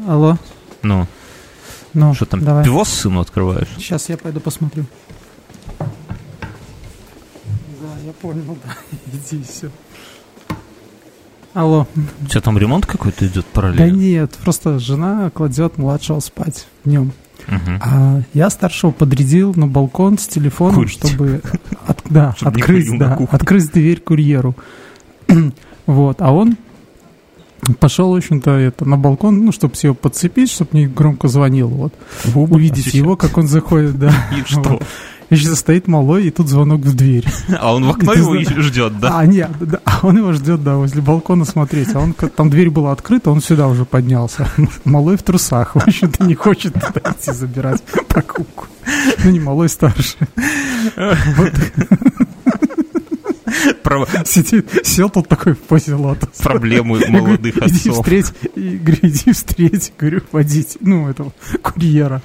[0.09, 0.39] Алло.
[0.83, 1.07] Ну.
[1.95, 2.65] Ну, что там, давай.
[2.65, 3.69] пивос сыну открываешь?
[3.77, 4.87] Сейчас я пойду посмотрю.
[5.79, 5.87] Да,
[8.05, 8.77] я понял, да.
[9.13, 9.71] Иди, все.
[11.53, 11.87] Алло.
[12.23, 13.87] У тебя там ремонт какой-то идет параллельно?
[13.87, 17.13] Да нет, просто жена кладет младшего спать днем.
[17.49, 17.79] Угу.
[17.81, 20.93] А я старшего подрядил на балкон с телефоном, Курить.
[20.93, 21.43] чтобы,
[21.87, 24.55] от, да, чтобы открыть, да, открыть дверь курьеру.
[25.87, 26.57] вот, а он
[27.79, 31.95] пошел, в общем-то, это, на балкон, ну, чтобы все подцепить, чтобы не громко звонил, вот.
[32.35, 34.13] Увидеть его, как он заходит, да.
[34.37, 34.81] И что?
[35.37, 37.25] Сейчас стоит малой, и тут звонок в дверь.
[37.59, 39.19] А он в окно его ждет, да?
[39.19, 41.95] А, нет, да, а он его ждет, да, возле балкона смотреть.
[41.95, 44.49] А он, там дверь была открыта, он сюда уже поднялся.
[44.85, 48.67] Малой в трусах, в общем-то, не хочет туда идти забирать покупку.
[49.25, 50.21] Ну, не малой, старший.
[50.97, 51.53] Вот.
[53.83, 54.07] Про...
[54.25, 56.39] Сидит, сел тут такой в позе лотос.
[56.39, 57.81] Проблемы молодых говорю, отцов.
[57.81, 62.23] Иди встреть, и, говорю, иди встреть, говорю, водить, ну, этого курьера.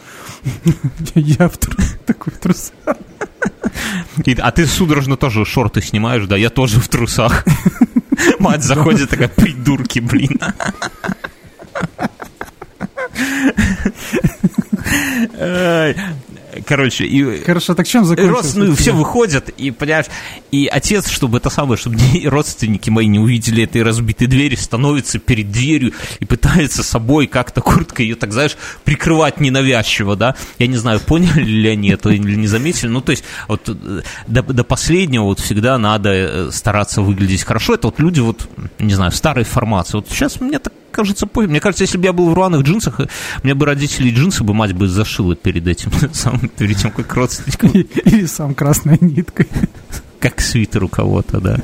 [1.16, 2.74] Я в трус, такой в трусах.
[4.40, 6.38] а ты судорожно тоже шорты снимаешь, да?
[6.38, 7.46] Я тоже в трусах.
[8.40, 10.40] Мать заходит, такая, придурки, блин.
[16.66, 17.44] Короче, и...
[17.44, 18.56] Хорошо, так чем закончилось?
[18.56, 20.08] Ну, все выходят, и, понимаешь,
[20.52, 25.52] и отец, чтобы это самое, чтобы родственники мои не увидели этой разбитой двери, становится перед
[25.52, 30.36] дверью и пытается собой как-то курткой ее, так знаешь, прикрывать ненавязчиво, да?
[30.60, 34.02] Я не знаю, поняли ли они это или не заметили, ну, то есть, вот э,
[34.28, 37.76] до, до последнего вот всегда надо э, стараться выглядеть хорошо.
[37.76, 38.48] Это вот люди вот,
[38.80, 39.98] не знаю, старой формации.
[39.98, 41.52] Вот сейчас мне так кажется, пофиг.
[41.52, 43.00] Мне кажется, если бы я был в рваных джинсах,
[43.44, 47.70] мне бы родители джинсы бы мать бы зашила перед этим, сам, перед тем, как родственникам.
[47.70, 49.48] Или сам красной ниткой.
[50.20, 51.60] Как свитер у кого-то, да.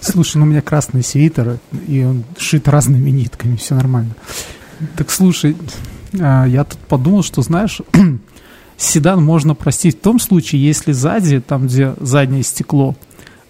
[0.00, 4.14] Слушай, ну у меня красный свитер, и он шит разными нитками, все нормально.
[4.96, 5.54] Так слушай,
[6.18, 7.82] а, я тут подумал, что, знаешь,
[8.78, 12.96] седан можно простить в том случае, если сзади, там, где заднее стекло,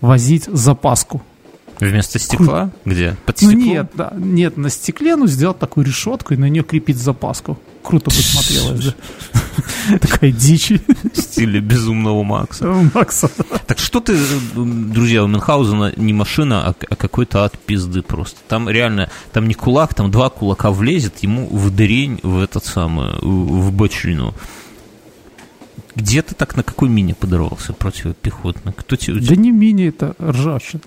[0.01, 1.23] возить запаску.
[1.83, 2.71] Вместо стекла?
[2.85, 3.17] Где?
[3.27, 3.59] Под стеклом?
[3.59, 7.59] Ну нет, да, нет, на стекле, ну, сделать такую решетку и на нее крепить запаску.
[7.83, 9.99] Круто бы смотрелось, да?
[9.99, 10.71] Такая дичь.
[10.71, 12.67] В стиле безумного Макса.
[12.95, 13.29] Макса.
[13.67, 14.17] Так что ты,
[14.55, 18.39] друзья, у Мюнхгаузена не машина, а, а какой-то ад пизды просто.
[18.47, 23.19] Там реально, там не кулак, там два кулака влезет ему в дрень, в этот самый,
[23.21, 24.35] в бочину.
[25.95, 28.73] Где ты так на какой мини подорвался противопехотно?
[28.73, 29.21] Кто тебе...
[29.21, 30.83] Да не мини, это ржавчина.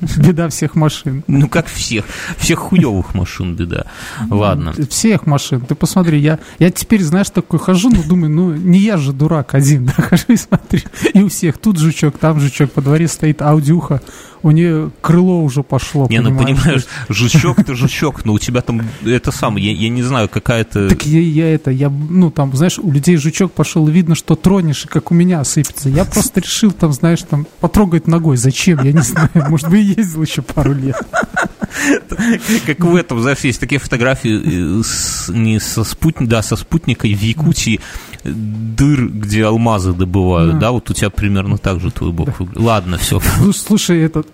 [0.16, 1.24] Беда всех машин.
[1.26, 2.04] Ну, как всех.
[2.36, 3.86] Всех хуевых машин беда.
[4.30, 4.74] Ладно.
[4.88, 5.60] Всех машин.
[5.60, 9.54] Ты посмотри, я, я теперь, знаешь, такой хожу, но думаю, ну, не я же дурак
[9.54, 10.80] один, да, хожу и смотрю.
[11.14, 14.00] И у всех тут жучок, там жучок, по дворе стоит аудиуха,
[14.42, 16.06] у нее крыло уже пошло.
[16.10, 20.02] Не, ну понимаешь, жучок ты жучок, но у тебя там это самое, я, я не
[20.02, 20.88] знаю, какая-то...
[20.88, 24.84] Так я, я это, я, ну там, знаешь, у людей жучок пошел, видно, что тронешь,
[24.84, 25.88] и как у меня сыпется.
[25.88, 28.36] Я просто решил там, знаешь, там, потрогать ногой.
[28.36, 28.82] Зачем?
[28.82, 29.30] Я не знаю.
[29.34, 30.96] Может быть, ездил еще пару лет.
[32.66, 37.22] Как в этом, знаешь, есть такие фотографии с, не со спутника, да, со спутникой в
[37.22, 37.80] Якутии
[38.24, 42.46] дыр, где алмазы добывают, да, да вот у тебя примерно так же твой бог да.
[42.54, 43.20] Ладно, все.
[43.54, 44.24] Слушай, это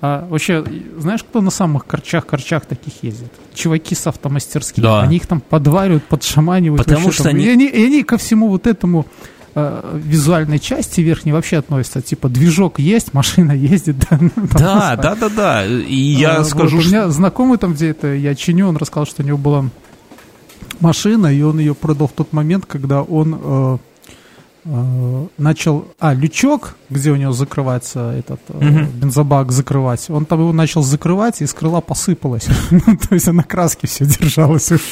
[0.00, 0.64] а, вообще,
[0.98, 3.30] знаешь, кто на самых корчах-корчах таких ездит?
[3.54, 4.82] Чуваки с автомастерских.
[4.82, 5.00] Да.
[5.00, 6.84] Они их там подваривают, подшаманивают.
[6.84, 7.34] Потому что там.
[7.34, 7.44] они...
[7.44, 7.66] И они...
[7.66, 9.06] И они ко всему вот этому
[9.54, 12.02] э, визуальной части верхней вообще относятся.
[12.02, 13.96] Типа, движок есть, машина ездит.
[14.10, 15.66] Да, ну, да, да, да, да.
[15.66, 16.90] И я а, скажу, вот, что...
[16.90, 19.66] У меня знакомый там, где это я чиню, он рассказал, что у него была
[20.80, 23.78] машина, и он ее продал в тот момент, когда он э, э,
[24.64, 25.88] начал...
[25.98, 31.42] А, лючок, где у него закрывается этот э, бензобак закрывать, он там его начал закрывать,
[31.42, 32.48] и с крыла посыпалось.
[32.70, 34.82] Ну, то есть на краске все держалось уже.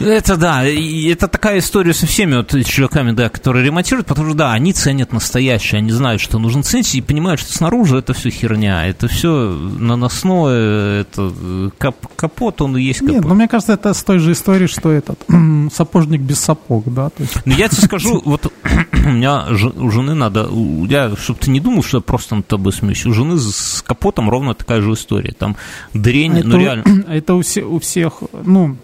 [0.00, 4.38] Это да, и это такая история со всеми вот чуваками, да, которые ремонтируют, потому что
[4.38, 8.30] да, они ценят настоящее, они знают, что нужно ценить, и понимают, что снаружи это все
[8.30, 11.32] херня, это все наносное, это
[11.78, 13.14] кап капот, он и есть капот.
[13.14, 15.18] Нет, ну мне кажется, это с той же истории, что этот
[15.72, 17.10] сапожник без сапог, да.
[17.18, 17.44] Есть...
[17.44, 18.52] Ну я тебе скажу, вот
[18.92, 20.48] у меня у жены надо,
[20.88, 24.30] я, чтобы ты не думал, что я просто над тобой смеюсь, у жены с капотом
[24.30, 25.56] ровно такая же история, там
[25.92, 26.84] дрень, это, ну реально.
[27.08, 28.76] Это у, все, у всех, ну,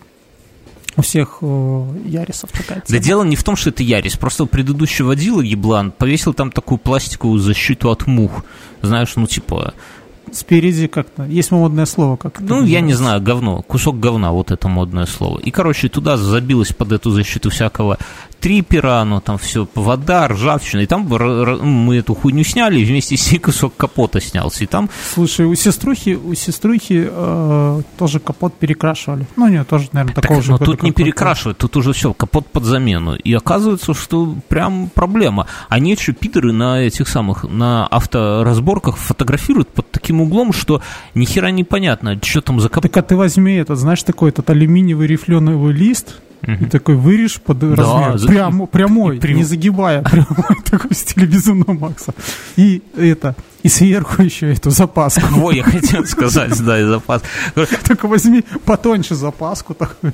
[0.96, 2.84] у всех э, Ярисов такая тема.
[2.88, 6.78] Да дело не в том, что это Ярис, просто предыдущий водила еблан повесил там такую
[6.78, 8.44] пластиковую защиту от мух.
[8.82, 9.74] Знаешь, ну типа...
[10.32, 14.68] Спереди как-то, есть модное слово как Ну, я не знаю, говно, кусок говна, вот это
[14.68, 15.38] модное слово.
[15.38, 17.98] И, короче, туда забилось под эту защиту всякого
[18.44, 23.32] трипера, оно там все, вода, ржавчина, и там мы эту хуйню сняли, и вместе с
[23.32, 24.90] ней кусок капота снялся, и там...
[25.14, 29.26] Слушай, у сеструхи, у сеструхи э, тоже капот перекрашивали.
[29.36, 30.50] Ну, нет, тоже, наверное, такого так, же.
[30.50, 33.14] Но тут не перекрашивают, тут уже все, капот под замену.
[33.14, 35.46] И оказывается, что прям проблема.
[35.70, 40.82] Они еще пидоры на этих самых, на авторазборках фотографируют под таким углом, что
[41.14, 42.92] ни хера непонятно, что там за капот.
[42.92, 47.58] Так а ты возьми этот, знаешь, такой этот алюминиевый рифленый лист, и такой вырежь под
[47.58, 48.18] да, размер.
[48.18, 48.28] За...
[48.28, 49.36] Прям, прямой, прям...
[49.36, 52.14] не загибая, прямой, такой в стиле безумного Макса.
[52.56, 55.26] И это, и сверху еще эту запаску.
[55.30, 57.22] Во, я хотел сказать, да, и запас.
[57.86, 60.12] Только возьми потоньше запаску такую.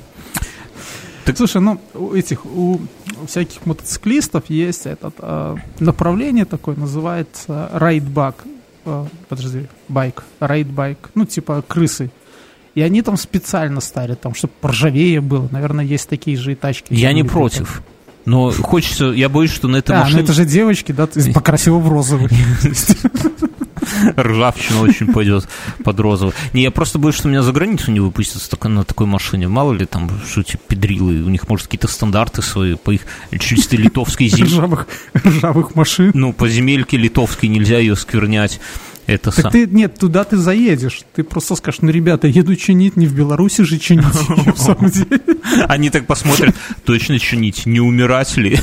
[1.25, 2.79] Так, слушай, ну, у этих, у
[3.27, 8.43] всяких мотоциклистов есть этот э, направление такое, называется райдбак.
[8.85, 11.11] Э, подожди, байк, rat bike.
[11.13, 12.09] Ну, типа крысы
[12.75, 15.47] и они там специально ставят, там, чтобы поржавее было.
[15.51, 16.93] Наверное, есть такие же и тачки.
[16.93, 17.83] Я не против.
[18.25, 20.19] Но хочется, я боюсь, что на этой а, машине...
[20.19, 22.29] ну это же девочки, да, ты покрасила в розовый.
[24.17, 25.47] Ржавчина очень пойдет
[25.83, 26.33] под розовый.
[26.53, 29.47] Не, я просто боюсь, что меня за границу не выпустят на такой машине.
[29.47, 33.01] Мало ли там, что эти педрилы, у них, может, какие-то стандарты свои по их
[33.39, 34.45] чисто литовской земле.
[34.57, 36.11] Ржавых, ржавых машин.
[36.13, 38.59] Ну, по земельке литовской нельзя ее сквернять.
[39.07, 39.51] Это так сам...
[39.51, 41.01] ты, нет, туда ты заедешь.
[41.13, 45.21] Ты просто скажешь, ну, ребята, еду чинить, не в Беларуси же чинить, в самом деле.
[45.67, 48.59] Они так посмотрят, точно чинить, не умирать ли?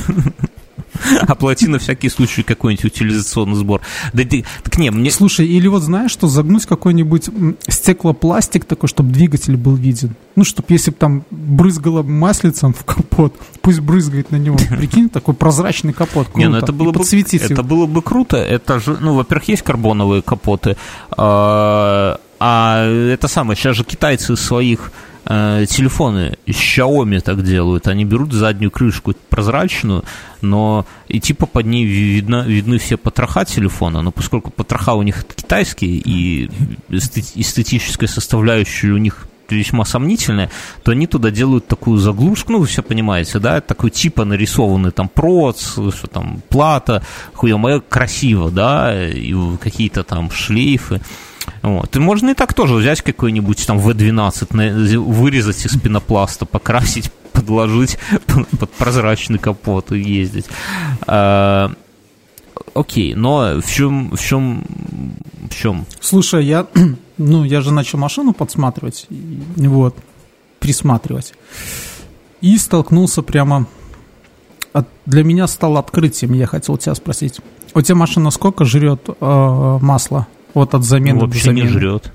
[1.28, 3.80] Оплати на всякий случай какой-нибудь утилизационный сбор.
[4.12, 5.10] Да ты, так не, мне...
[5.10, 7.30] Слушай, или вот знаешь, что загнуть какой-нибудь
[7.68, 10.14] стеклопластик такой, чтобы двигатель был виден.
[10.36, 14.58] Ну, чтобы если бы там брызгало маслицем в капот, пусть брызгает на него.
[14.70, 16.28] Прикинь, такой прозрачный капот.
[16.28, 16.38] Круто.
[16.38, 18.36] Не, ну это было, бы, это было бы круто.
[18.36, 20.76] Это же, ну, во-первых, есть карбоновые капоты.
[21.10, 24.92] А, а это самое, сейчас же китайцы своих
[25.28, 27.86] э, телефоны Xiaomi так делают.
[27.86, 30.04] Они берут заднюю крышку прозрачную,
[30.40, 35.24] но и типа под ней видно, видны все потроха телефона, но поскольку потроха у них
[35.24, 36.50] китайские и
[36.88, 40.50] эстетическая составляющая у них весьма сомнительная,
[40.82, 45.08] то они туда делают такую заглушку, ну, вы все понимаете, да, такой типа нарисованный там
[45.08, 47.02] проц, что там плата,
[47.34, 51.00] хуя красиво, да, и какие-то там шлейфы.
[51.62, 51.96] Вот.
[51.96, 57.98] И можно и так тоже взять какой-нибудь там V12, вырезать из пенопласта, покрасить под подложить
[58.58, 60.46] под прозрачный капот и ездить.
[62.78, 64.64] Окей, но в чем, в чем,
[65.50, 65.84] в чем?
[66.00, 66.66] Слушай, я,
[67.18, 69.08] ну, я же начал машину подсматривать,
[69.56, 69.96] вот,
[70.60, 71.34] присматривать,
[72.40, 73.66] и столкнулся прямо,
[74.72, 77.40] от, для меня стало открытием, я хотел тебя спросить,
[77.74, 80.28] у тебя машина сколько жрет э, масла?
[80.54, 81.66] Вот от замены Вообще до замены.
[81.66, 82.12] не жрет.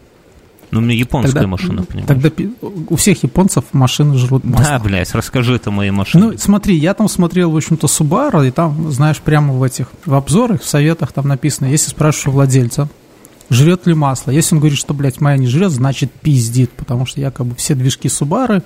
[0.73, 2.07] Ну, у меня японская тогда, машина, понимаешь?
[2.07, 2.29] Тогда
[2.89, 4.65] у всех японцев машины жрут масло.
[4.65, 6.23] Да, блядь, расскажи это моей машине.
[6.23, 10.13] Ну, смотри, я там смотрел, в общем-то, Subaru, и там, знаешь, прямо в этих, в
[10.13, 12.89] обзорах, в советах там написано, если спрашиваешь у владельца,
[13.49, 14.31] жрет ли масло.
[14.31, 18.09] Если он говорит, что, блядь, моя не жрет, значит пиздит, потому что якобы все движки
[18.09, 18.63] Субары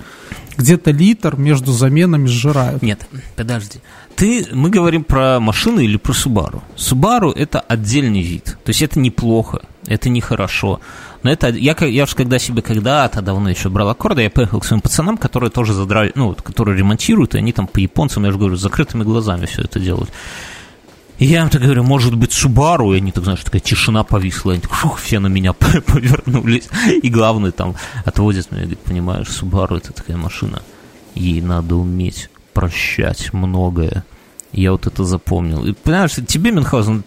[0.56, 2.82] где-то литр между заменами сжирают.
[2.82, 3.80] Нет, подожди.
[4.16, 6.62] Ты, мы говорим про машину или про Субару?
[6.74, 10.80] Субару это отдельный вид, то есть это неплохо, это нехорошо.
[11.22, 14.64] Но это, я, я уж когда себе когда-то давно еще брал аккорды, я поехал к
[14.64, 18.38] своим пацанам, которые тоже задрали, ну, которые ремонтируют, и они там по японцам, я же
[18.38, 20.10] говорю, с закрытыми глазами все это делают.
[21.18, 24.52] И я им так говорю, может быть, Субару, и они так, знаешь, такая тишина повисла,
[24.52, 25.52] они так, шух, все на меня
[25.86, 26.68] повернулись.
[27.02, 30.62] И главный там отводит меня, говорит, понимаешь, Субару это такая машина,
[31.16, 34.04] ей надо уметь прощать многое.
[34.52, 35.64] Я вот это запомнил.
[35.66, 37.04] И, понимаешь, тебе, Мюнхгаузен,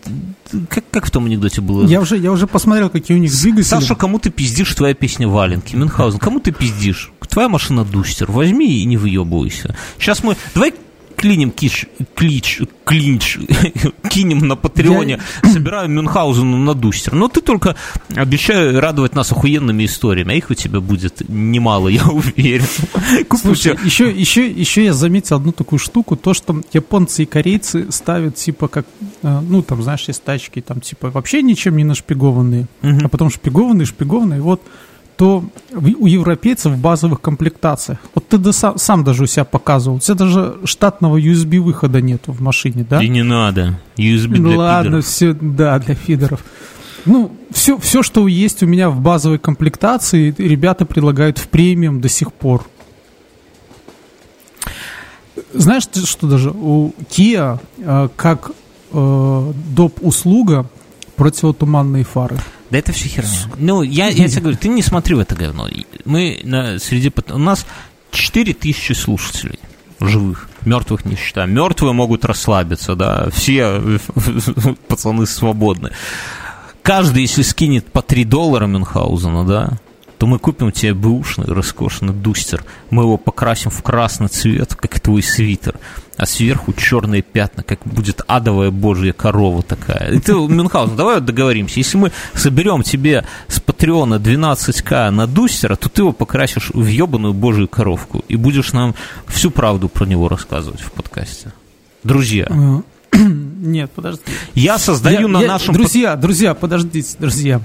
[0.69, 1.85] как, как в том анекдоте было?
[1.85, 3.63] Я уже, я уже посмотрел, какие у них двигатели.
[3.63, 5.75] Саша, кому ты пиздишь, твоя песня «Валенки».
[5.75, 7.11] Мюнхгаузен, кому ты пиздишь?
[7.27, 8.29] Твоя машина Дустер.
[8.29, 9.75] Возьми и не выебывайся.
[9.97, 10.35] Сейчас мы...
[10.53, 10.73] Давай
[11.21, 13.37] клиним киш, клич, клинч,
[14.09, 15.49] кинем на Патреоне, я...
[15.49, 17.13] собираем Мюнхгаузену на Дустер.
[17.13, 17.75] Но ты только
[18.15, 22.65] обещаю радовать нас охуенными историями, а их у тебя будет немало, я уверен.
[23.39, 28.35] Слушай, еще, еще, еще я заметил одну такую штуку, то, что японцы и корейцы ставят,
[28.35, 28.87] типа, как,
[29.21, 32.99] э, ну, там, знаешь, есть тачки, там, типа, вообще ничем не нашпигованные, угу.
[33.03, 34.61] а потом шпигованные, шпигованные, вот
[35.21, 39.99] то у европейцев в базовых комплектациях, вот ты сам, сам даже у себя показывал, у
[39.99, 43.03] тебя даже штатного USB выхода нету в машине, да?
[43.03, 45.05] И не надо, USB для Ладно, фидеров.
[45.05, 46.43] все, да, для фидеров.
[47.05, 52.09] Ну, все, все, что есть у меня в базовой комплектации, ребята предлагают в премиум до
[52.09, 52.65] сих пор.
[55.53, 58.53] Знаешь, что даже у Kia э, как
[58.91, 59.99] э, доп.
[60.01, 60.67] услуга
[61.15, 62.37] противотуманные фары.
[62.71, 63.29] Да это все херня.
[63.57, 65.67] Ну, я, я тебе говорю, ты не смотри в это говно.
[66.05, 67.11] Мы на, среди...
[67.29, 67.65] У нас
[68.11, 69.59] 4 тысячи слушателей
[69.99, 70.49] живых.
[70.65, 71.51] Мертвых не считаем.
[71.53, 73.29] Мертвые могут расслабиться, да.
[73.31, 73.99] Все
[74.87, 75.91] пацаны свободны.
[76.81, 79.77] Каждый, если скинет по 3 доллара Мюнхгаузена, да,
[80.21, 82.63] то мы купим тебе бэушный, роскошный дустер.
[82.91, 85.79] Мы его покрасим в красный цвет, как твой свитер.
[86.15, 90.11] А сверху черные пятна, как будет адовая божья корова такая.
[90.11, 91.79] И ты, Мюнхгаузен, давай договоримся.
[91.79, 97.33] Если мы соберем тебе с Патреона 12к на дустера, то ты его покрасишь в ебаную
[97.33, 98.23] божью коровку.
[98.27, 98.93] И будешь нам
[99.25, 101.51] всю правду про него рассказывать в подкасте.
[102.03, 102.47] Друзья.
[103.11, 104.21] Нет, подожди.
[104.53, 105.73] Я создаю я, на я, нашем...
[105.73, 107.59] Друзья, друзья, подождите, друзья.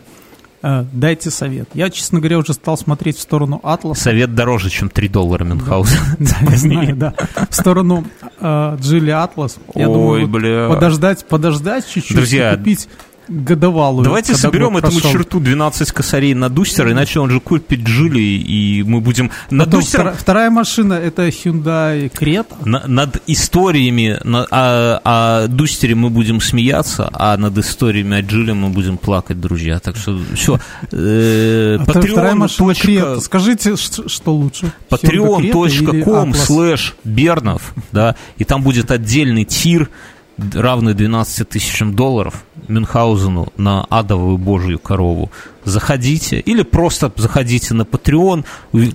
[0.69, 1.69] Э, дайте совет.
[1.75, 4.03] Я, честно говоря, уже стал смотреть в сторону Атласа.
[4.03, 5.99] Совет дороже, чем 3 доллара Мюнхгаузен.
[6.19, 7.15] Да, я знаю, да.
[7.49, 8.05] В сторону
[8.43, 9.59] Джили Атлас.
[9.75, 10.69] Ой, бля.
[10.69, 12.17] Подождать, подождать чуть-чуть.
[12.17, 12.89] Друзья, купить
[13.29, 14.05] годовалую.
[14.05, 15.13] Давайте соберем этому прошел.
[15.13, 19.31] черту 12 косарей на Дустер, иначе он же купит Джили, и мы будем...
[19.51, 20.01] На Потом Дустер...
[20.01, 22.55] вторая, вторая машина— это Hyundai Creta.
[22.65, 28.53] На, над историями на, о, о Дустере мы будем смеяться, а над историями о Джили
[28.53, 29.79] мы будем плакать, друзья.
[29.79, 30.59] Так что все.
[30.93, 33.21] Э, а вторая машина Creta.
[33.21, 34.73] Скажите, что, что лучше?
[34.91, 39.91] patreon.com слэш Бернов, да, и там будет отдельный тир,
[40.39, 45.31] равный 12 тысячам долларов Мюнхгаузену на адовую божью корову.
[45.65, 46.39] Заходите.
[46.41, 48.45] Или просто заходите на Patreon.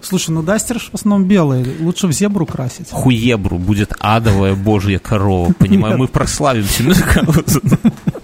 [0.02, 1.66] Слушай, ну Дастер в основном белый.
[1.80, 2.90] Лучше в зебру красить.
[2.92, 5.52] Хуебру будет адовая божья корова.
[5.54, 7.78] Понимаю, мы прославимся Мюнхгаузена.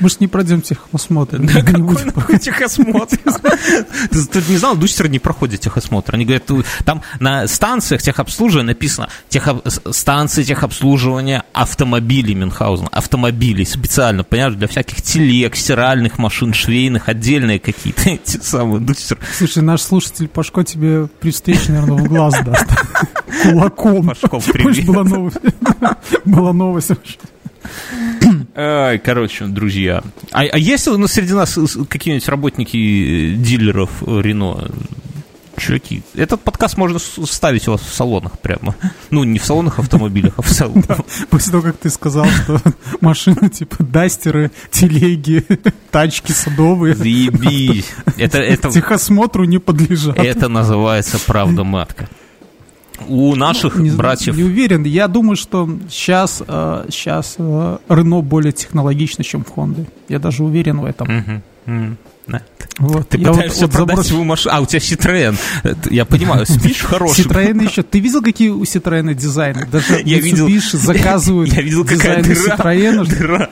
[0.00, 1.38] Мы же не пройдем техосмотр.
[1.38, 3.16] Да какой техосмотр?
[4.10, 6.14] Ты не знал, Дустер не проходит техосмотр.
[6.14, 6.44] Они говорят,
[6.84, 9.08] там на станциях техобслуживания написано
[9.90, 12.88] станции техобслуживания автомобилей Мюнхгаузен.
[12.92, 19.18] Автомобилей специально, понимаешь, для всяких телег, стиральных машин, швейных, отдельные какие-то эти самые Дустер.
[19.36, 22.66] Слушай, наш слушатель Пашко тебе при встрече, наверное, в глаз даст.
[23.42, 24.08] Кулаком.
[24.08, 24.86] Пашков, привет.
[24.86, 25.38] Была новость.
[26.24, 26.90] Была новость
[28.54, 30.02] короче, друзья.
[30.32, 34.70] А, а есть ну, среди нас какие-нибудь работники э, дилеров э, Рено?
[35.60, 38.74] Чуваки, этот подкаст можно ставить у вас в салонах прямо.
[39.10, 40.86] Ну, не в салонах автомобилях, а в салонах.
[40.86, 40.96] Да,
[41.28, 42.62] после того, как ты сказал, что
[43.02, 45.44] машины типа дастеры, телеги,
[45.90, 46.94] тачки садовые.
[46.94, 47.90] Заебись.
[48.16, 48.70] Это, это...
[48.70, 50.18] Техосмотру не подлежат.
[50.18, 52.08] Это называется правда матка.
[53.08, 54.36] У наших не, братьев...
[54.36, 54.84] Не уверен.
[54.84, 59.86] Я думаю, что сейчас, э, сейчас э, Рено более технологично, чем Honda.
[60.08, 61.08] Я даже уверен в этом.
[61.08, 61.42] Угу.
[61.66, 61.96] Угу.
[62.26, 62.42] Да.
[62.78, 63.08] Вот.
[63.08, 64.06] Ты я пытаешься вот, вот продать заброс...
[64.08, 64.54] свою машину.
[64.54, 65.36] А, у тебя Citroёn.
[65.90, 67.24] Я понимаю, спишь хороший.
[67.24, 67.82] Citroёn еще.
[67.82, 69.66] Ты видел, какие у Citroёn дизайны?
[69.66, 73.06] Даже я видел, заказывают я видел, какая дыра, Citroёn.
[73.06, 73.50] дыра.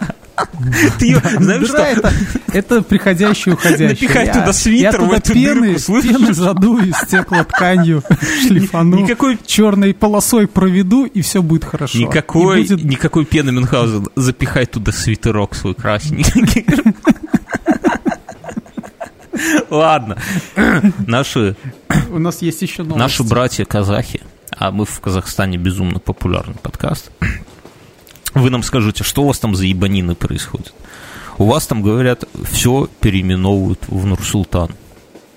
[0.99, 1.79] Ты знаешь, что?
[1.79, 2.13] Это,
[2.53, 4.07] это приходящий уходящий.
[4.07, 6.11] Напихай я, туда свитер, я туда в эту пены, дырку, слышишь?
[6.17, 8.03] пены задую, стеклотканью
[8.47, 9.39] шлифану, никакой...
[9.45, 11.99] черной полосой проведу, и все будет хорошо.
[11.99, 12.85] Никакой, будет...
[12.85, 14.09] никакой пены Мюнхгаузен.
[14.17, 16.67] Запихай туда свитерок свой красненький.
[19.71, 20.19] Ладно.
[21.07, 21.57] Наши...
[22.11, 22.99] У нас есть еще новости.
[22.99, 24.23] Наши братья-казахи,
[24.57, 27.11] а мы в Казахстане безумно популярный подкаст.
[28.41, 30.73] Вы нам скажите, что у вас там за ебанины происходит?
[31.39, 34.71] У вас там, говорят, все переименовывают в Нурсултан.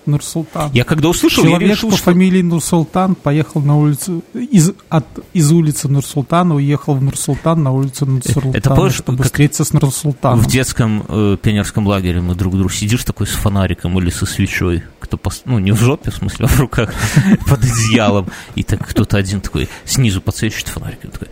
[0.06, 0.72] Нурсултан.
[0.74, 2.06] Я когда услышал, Человек я решил, по что...
[2.06, 8.06] фамилии Нурсултан поехал на улицу из, от, из улицы Нурсултана, уехал в Нурсултан на улицу
[8.06, 10.40] Нурсултана, Это помнишь, чтобы встретиться с Нурсултаном.
[10.40, 14.84] В детском э, пионерском лагере мы друг другу сидишь такой с фонариком или со свечой,
[15.00, 15.44] кто пос...
[15.46, 16.94] ну не в жопе, в смысле, а в руках,
[17.48, 21.28] под одеялом, и так кто-то один такой снизу подсвечивает фонариком, такой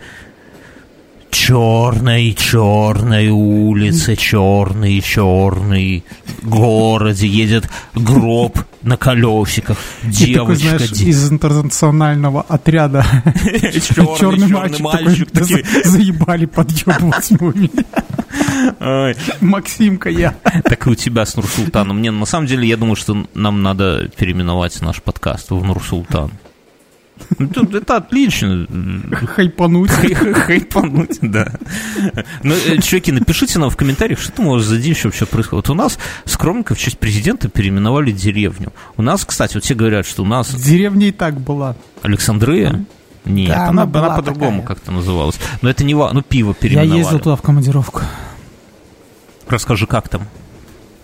[1.30, 6.04] черной, черной улице, черный, черный
[6.42, 10.24] городе едет гроб на колесиках, девочка.
[10.24, 13.04] И такой, знаешь, из интернационального отряда
[14.18, 14.48] черный,
[14.80, 17.84] мальчик, такой, заебали подъебывать меня.
[19.40, 20.34] Максимка я.
[20.64, 22.00] Так и у тебя с Нурсултаном.
[22.00, 26.30] Не, на самом деле, я думаю, что нам надо переименовать наш подкаст в Нурсултан.
[27.38, 28.66] Тут это отлично.
[29.12, 29.90] Хайпануть.
[29.90, 31.52] Хайпануть, да.
[32.42, 35.68] Ну, чуваки, напишите нам в комментариях, что там у вас за дичь вообще происходит.
[35.68, 38.72] Вот у нас скромненько в честь президента переименовали деревню.
[38.96, 40.52] У нас, кстати, вот все говорят, что у нас...
[40.54, 41.76] Деревня и так была.
[42.02, 42.84] Александрия?
[43.24, 45.38] Нет, да, она, она, она по-другому как-то называлась.
[45.62, 45.94] Но это не...
[45.94, 46.90] Ну, пиво переименовали.
[46.90, 48.00] Я ездил туда в командировку.
[49.46, 50.22] Расскажи, как там?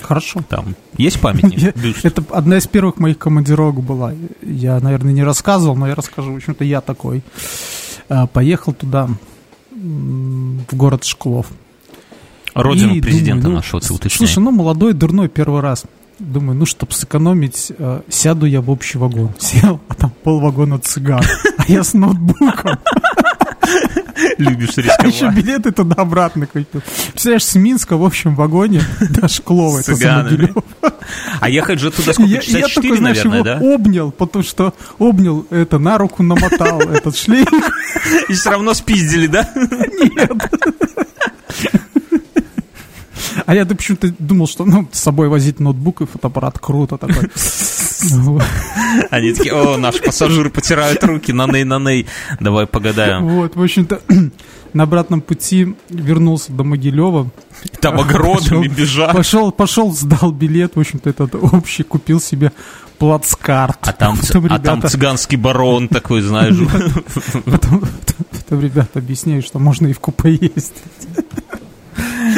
[0.01, 0.41] Хорошо.
[0.49, 1.75] Там есть памятник?
[2.05, 4.13] Это одна из первых моих командировок была.
[4.43, 6.33] Я, наверное, не рассказывал, но я расскажу.
[6.33, 7.23] В общем-то, я такой.
[8.09, 9.09] А, поехал туда,
[9.71, 11.47] в город Шклов.
[12.55, 14.27] Родину президента думаю, ну, нашего, ты уточняй.
[14.27, 15.85] Слушай, ну, молодой, дурной первый раз.
[16.19, 19.35] Думаю, ну, чтобы сэкономить, э, сяду я в общий вагон.
[19.39, 21.21] Сел, а там полвагона цыган.
[21.59, 22.79] А я с ноутбуком.
[24.39, 25.01] Любишь рисковать.
[25.01, 26.83] А еще билеты туда-обратно купил.
[27.11, 29.79] Представляешь, с Минска в общем вагоне до Шклова.
[29.79, 29.95] Это
[31.41, 32.43] А ехать же туда сколько?
[32.43, 33.59] Часа я только, знаешь, его да?
[33.61, 37.49] обнял, потому что обнял это, на руку намотал этот шлейф.
[38.29, 39.49] И все равно спиздили, да?
[39.55, 40.33] Нет.
[43.45, 47.31] А я почему-то думал, что ну, с собой возить ноутбук и фотоаппарат круто такой.
[49.11, 52.07] Они такие, о, наш пассажир потирает руки, на ней, на ней,
[52.41, 53.27] давай погадаем.
[53.29, 54.01] Вот, в общем-то,
[54.73, 57.31] на обратном пути вернулся до Могилева.
[57.81, 59.13] Там огородами бежал.
[59.13, 62.53] Пошел, пошел, сдал билет, в общем-то, этот общий, купил себе
[62.99, 63.79] плацкарт.
[63.83, 66.57] А там, потом, а там цыганский барон такой, знаешь.
[67.45, 70.73] Потом ребята объясняют, что можно и в купе ездить.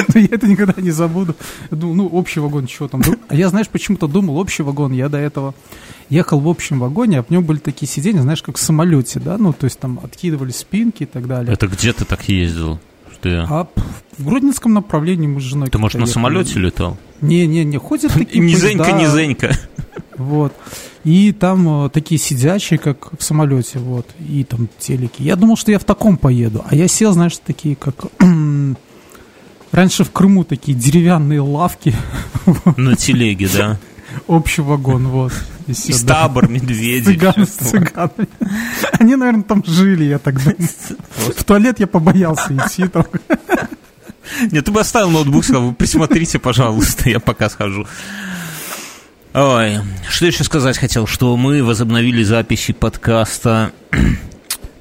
[0.14, 1.34] Но я это никогда не забуду.
[1.70, 3.02] Я думал, ну, общий вагон, чего там.
[3.28, 4.92] А я, знаешь, почему-то думал, общий вагон.
[4.92, 5.54] Я до этого
[6.08, 9.38] ехал в общем вагоне, а в нем были такие сиденья, знаешь, как в самолете, да?
[9.38, 11.52] Ну, то есть там откидывали спинки и так далее.
[11.52, 12.78] Это где ты так ездил?
[13.12, 13.68] Что А
[14.16, 15.68] в Гродненском направлении мы с женой.
[15.68, 16.96] Ты, может, на самолете летал?
[17.20, 19.56] Не-не-не, ходят такие Низенько, низенько.
[20.16, 20.52] Вот.
[21.04, 24.06] И там э, такие сидячие, как в самолете, вот.
[24.18, 25.22] И там телеки.
[25.22, 26.64] Я думал, что я в таком поеду.
[26.68, 27.94] А я сел, знаешь, такие, как
[29.72, 31.94] Раньше в Крыму такие деревянные лавки.
[32.76, 33.78] На телеге, да?
[34.26, 35.32] Общий вагон, вот.
[35.66, 37.04] И, и стабор, медведи.
[37.04, 38.28] Цыганы с цыганами.
[38.98, 40.70] Они, наверное, там жили, я так думаю.
[41.36, 43.04] В туалет я побоялся идти там.
[44.50, 47.86] Нет, ты бы оставил ноутбук, сказал, присмотрите, пожалуйста, я пока схожу.
[49.34, 53.72] Ой, что еще сказать хотел, что мы возобновили записи подкаста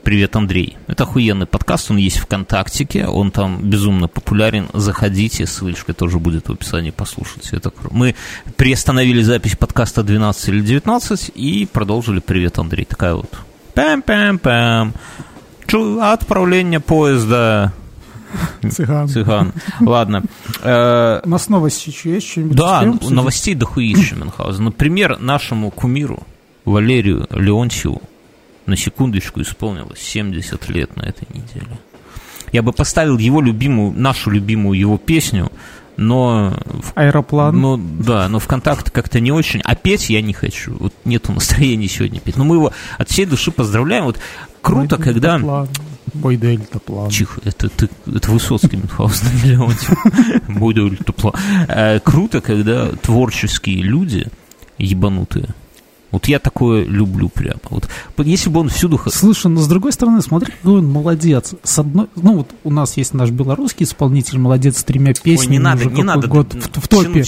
[0.07, 0.77] «Привет, Андрей».
[0.87, 4.69] Это охуенный подкаст, он есть ВКонтактике, он там безумно популярен.
[4.71, 7.57] Заходите, ссылочка тоже будет в описании, послушайте.
[7.57, 8.15] Это Мы
[8.55, 12.85] приостановили запись подкаста 12 или 19 и продолжили «Привет, Андрей».
[12.85, 13.37] Такая вот
[13.75, 14.93] пам-пам-пам.
[16.01, 17.73] Отправление поезда
[18.61, 19.09] Цыган.
[19.09, 19.51] Цыган.
[19.81, 20.23] Ладно.
[20.63, 22.29] Э, У нас новости еще есть?
[22.29, 24.63] Что-нибудь да, новостей дохуища Мюнхгаузен.
[24.63, 26.25] Например, нашему кумиру
[26.63, 28.01] Валерию Леонтьеву
[28.67, 31.79] на секундочку исполнилось 70 лет на этой неделе.
[32.51, 35.51] Я бы поставил его любимую, нашу любимую его песню
[35.97, 36.53] но...
[36.93, 37.59] Аэроплан.
[37.59, 39.61] Но, да, но ВКонтакте как-то не очень.
[39.63, 40.77] А петь я не хочу.
[40.79, 42.37] Вот нету настроения сегодня петь.
[42.37, 44.05] Но мы его от всей души поздравляем.
[44.05, 44.19] Вот
[44.61, 45.67] круто, Мой когда...
[46.13, 47.09] Мой дельтаплан.
[47.09, 50.47] Чих, это, это, это Высоцкий Мюнхгаузен Леонтьев.
[50.47, 51.33] Мой дельтаплан.
[51.67, 54.27] Э, круто, когда творческие люди,
[54.77, 55.49] ебанутые,
[56.11, 57.59] вот я такое люблю прямо.
[57.69, 57.87] Вот
[58.19, 58.99] если бы он всюду...
[59.07, 61.53] Слушай, но с другой стороны, смотри, какой он молодец.
[61.63, 62.07] С одной...
[62.15, 65.47] Ну вот у нас есть наш белорусский исполнитель, молодец с тремя песнями.
[65.47, 66.27] Ой, не надо, не надо.
[66.27, 67.23] Год в, в топе.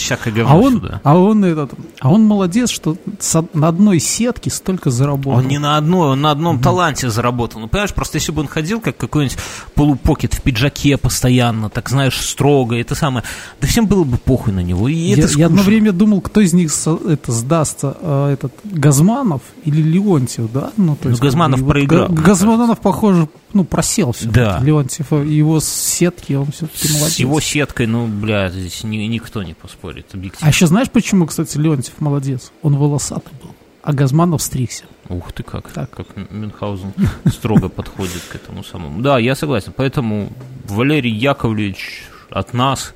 [0.45, 1.01] А он, сюда.
[1.03, 5.39] а он этот, а он молодец, что с, на одной сетке столько заработал.
[5.39, 7.61] Он не на одной, он на одном mm таланте заработал.
[7.61, 9.37] Ну понимаешь, просто если бы он ходил как какой-нибудь
[9.75, 13.25] полупокет в пиджаке постоянно, так знаешь, строго, это самое,
[13.59, 14.87] да всем было бы похуй на него.
[14.87, 16.71] И я, это я одно время думал, кто из них
[17.07, 20.71] это сдастся, а, этот Газманов или Леонтьев, да?
[20.77, 22.09] Ну, то ну, есть, Газманов проиграл.
[22.09, 24.29] Газманов, похоже, ну, просел все.
[24.29, 24.59] Да.
[24.61, 27.13] Леонтьев, его сетки, он все-таки молодец.
[27.13, 30.47] С его сеткой, ну, бля, здесь ни, никто не поспорит, объективно.
[30.47, 32.51] А еще знаешь, почему, кстати, Леонтьев молодец?
[32.61, 34.85] Он волосатый был, а Газманов стригся.
[35.09, 35.89] Ух ты как, так.
[35.89, 36.93] как Мюнхгаузен
[37.31, 39.01] строго подходит к этому самому.
[39.01, 40.31] Да, я согласен, поэтому
[40.67, 42.93] Валерий Яковлевич от нас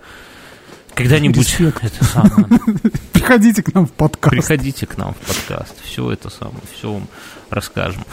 [0.94, 2.48] когда-нибудь это самое.
[3.24, 4.32] Приходите к нам в подкаст.
[4.32, 5.74] Приходите к нам в подкаст.
[5.82, 7.08] Все это самое, все вам
[7.50, 8.04] расскажем.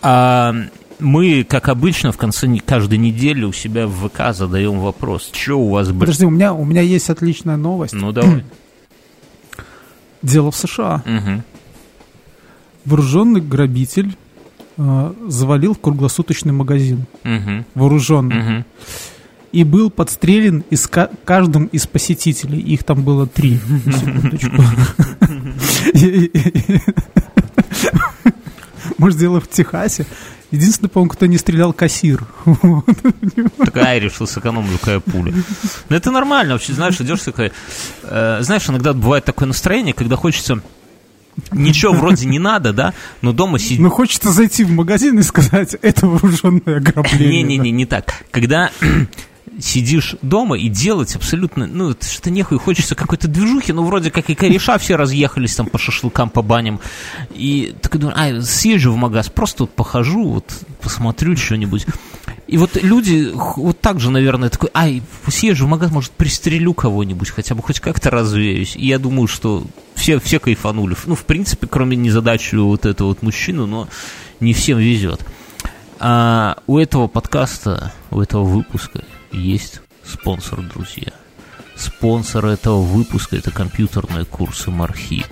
[0.00, 0.54] А,
[0.98, 5.30] мы, как обычно, в конце каждой недели у себя в ВК задаем вопрос.
[5.34, 5.88] Что у вас...
[5.88, 7.92] Подожди, у меня, у меня есть отличная новость.
[7.92, 8.42] Ну, давай.
[10.22, 11.02] Дело в США.
[11.04, 11.42] Угу.
[12.86, 14.16] Вооруженный грабитель
[14.78, 17.04] э, завалил круглосуточный магазин.
[17.22, 17.64] Угу.
[17.74, 18.40] Вооруженный.
[18.40, 18.64] Угу
[19.54, 20.90] и был подстрелен из
[21.24, 22.58] каждым из посетителей.
[22.58, 23.60] Их там было три.
[28.98, 30.06] Может, дело в Техасе.
[30.50, 32.26] Единственный, по-моему, кто не стрелял, кассир.
[33.58, 35.32] Такая решил сэкономлю, какая пуля.
[35.32, 35.42] Но
[35.88, 37.52] ну, это нормально вообще, знаешь, идешь такой...
[38.02, 40.62] Э, знаешь, иногда бывает такое настроение, когда хочется
[41.52, 42.92] ничего вроде не надо, да,
[43.22, 43.80] но дома сидеть...
[43.80, 47.42] Ну, хочется зайти в магазин и сказать, это вооруженное ограбление.
[47.42, 48.24] Не-не-не, не так.
[48.30, 48.70] Когда
[49.60, 54.34] сидишь дома и делать абсолютно, ну, что нехуй, хочется какой-то движухи, ну, вроде как и
[54.34, 56.80] кореша все разъехались там по шашлыкам, по баням,
[57.34, 61.86] и такой думаю, а, съезжу в магаз, просто вот похожу, вот, посмотрю что-нибудь.
[62.46, 67.30] И вот люди вот так же, наверное, такой, ай, съезжу в магаз, может, пристрелю кого-нибудь,
[67.30, 68.76] хотя бы хоть как-то развеюсь.
[68.76, 70.94] И я думаю, что все, все кайфанули.
[71.06, 73.88] Ну, в принципе, кроме незадачи вот этого вот мужчину, но
[74.40, 75.24] не всем везет.
[75.98, 79.04] А у этого подкаста, у этого выпуска
[79.34, 81.12] есть спонсор, друзья.
[81.76, 85.24] Спонсор этого выпуска– это компьютерные курсы Мархи.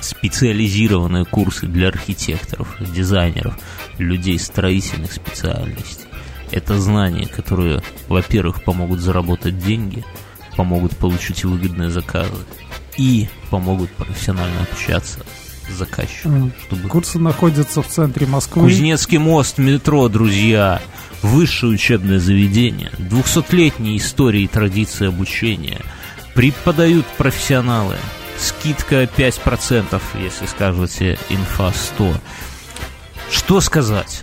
[0.00, 3.56] Специализированные курсы для архитекторов, дизайнеров,
[3.98, 6.06] людей строительных специальностей.
[6.50, 10.04] Это знания, которые, во-первых, помогут заработать деньги,
[10.56, 12.44] помогут получить выгодные заказы
[12.98, 15.20] и помогут профессионально общаться
[15.68, 16.52] с заказчиком.
[16.66, 16.88] Чтобы...
[16.88, 18.64] Курсы находятся в центре Москвы.
[18.64, 20.82] Кузнецкий мост, метро, друзья
[21.22, 25.80] высшее учебное заведение, 200-летней истории и традиции обучения,
[26.34, 27.96] преподают профессионалы,
[28.38, 32.14] скидка 5%, если скажете инфа 100.
[33.30, 34.22] Что сказать?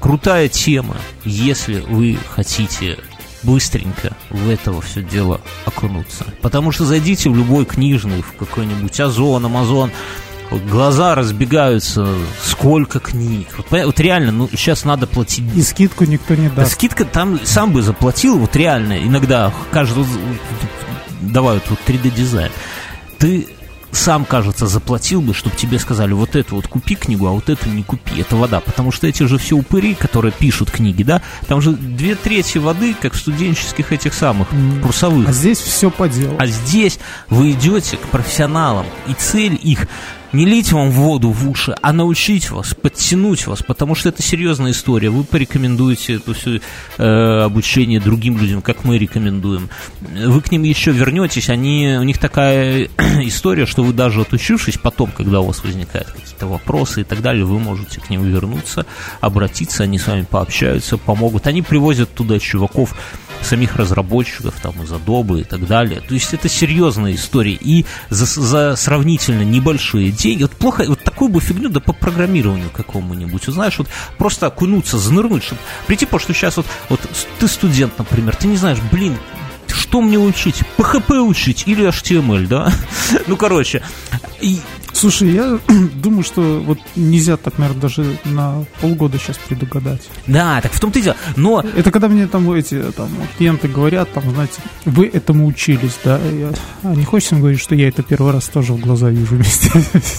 [0.00, 2.98] Крутая тема, если вы хотите
[3.42, 6.26] быстренько в это все дело окунуться.
[6.42, 9.90] Потому что зайдите в любой книжный, в какой-нибудь Озон, Амазон,
[10.50, 12.08] глаза разбегаются,
[12.42, 13.48] сколько книг.
[13.56, 15.44] Вот, вот реально, ну, сейчас надо платить.
[15.54, 16.56] И скидку никто не даст.
[16.56, 20.04] Да, скидка там сам бы заплатил, вот реально, иногда каждый,
[21.20, 22.50] давай вот, вот 3D-дизайн.
[23.18, 23.48] Ты
[23.90, 27.68] сам, кажется, заплатил бы, чтобы тебе сказали, вот эту вот купи книгу, а вот эту
[27.70, 28.20] не купи.
[28.20, 28.60] Это вода.
[28.60, 32.94] Потому что эти же все упыри, которые пишут книги, да, там же две трети воды,
[33.00, 34.48] как студенческих этих самых
[34.82, 35.28] курсовых.
[35.28, 36.36] А здесь все по делу.
[36.38, 39.88] А здесь вы идете к профессионалам, и цель их
[40.32, 44.72] не лить вам воду в уши, а научить вас, подтянуть вас, потому что это серьезная
[44.72, 45.10] история.
[45.10, 46.60] Вы порекомендуете это все
[46.98, 49.68] э, обучение другим людям, как мы рекомендуем.
[50.00, 52.88] Вы к ним еще вернетесь, они, у них такая
[53.22, 57.44] история, что вы даже отучившись потом, когда у вас возникают какие-то вопросы и так далее,
[57.44, 58.86] вы можете к ним вернуться,
[59.20, 61.46] обратиться, они с вами пообщаются, помогут.
[61.46, 62.94] Они привозят туда чуваков,
[63.42, 66.00] самих разработчиков, там, из Adobe и так далее.
[66.00, 67.54] То есть это серьезная история.
[67.54, 72.70] И за, за сравнительно небольшие деньги, вот плохо, вот такую бы фигню, да по программированию
[72.70, 73.88] какому-нибудь, вот, знаешь, вот
[74.18, 77.00] просто окунуться, занырнуть, чтобы прийти, потому что сейчас вот, вот
[77.38, 79.16] ты студент, например, ты не знаешь, блин,
[79.68, 80.62] что мне учить?
[80.76, 82.72] PHP учить или HTML, да?
[83.26, 83.82] ну, короче.
[84.98, 85.60] Слушай, я
[86.02, 90.02] думаю, что вот нельзя так, наверное, даже на полгода сейчас предугадать.
[90.26, 91.16] Да, так в том-то и дело.
[91.36, 91.64] Но...
[91.76, 96.18] Это когда мне там эти там, клиенты говорят, там, знаете, вы этому учились, да?
[96.18, 96.50] Я...
[96.82, 99.70] А не хочется им говорить, что я это первый раз тоже в глаза вижу вместе.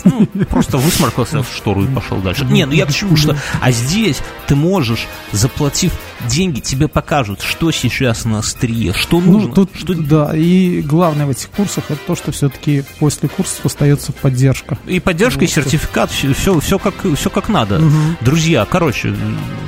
[0.06, 2.46] Ну, просто высморкался в штору и пошел дальше.
[2.46, 3.36] Не, ну я к чему, что...
[3.60, 5.92] А здесь ты можешь, заплатив
[6.28, 9.50] деньги, тебе покажут, что сейчас на острие, что ну, нужно.
[9.50, 9.94] Ну, тут, что...
[9.94, 14.69] Да, и главное в этих курсах это то, что все-таки после курсов остается поддержка.
[14.86, 15.46] И поддержка, вот.
[15.46, 17.80] и сертификат, все, все, все, как, все как надо.
[17.80, 17.96] Угу.
[18.22, 19.16] Друзья, короче,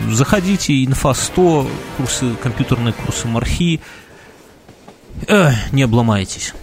[0.10, 3.82] заходите, инфа 100, курсы, компьютерные курсы Мархи,
[5.28, 6.54] э, не обломайтесь.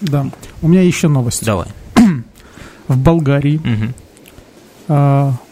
[0.00, 0.26] Да,
[0.62, 1.44] у меня еще новость.
[1.44, 1.68] Давай.
[2.88, 3.94] В Болгарии угу.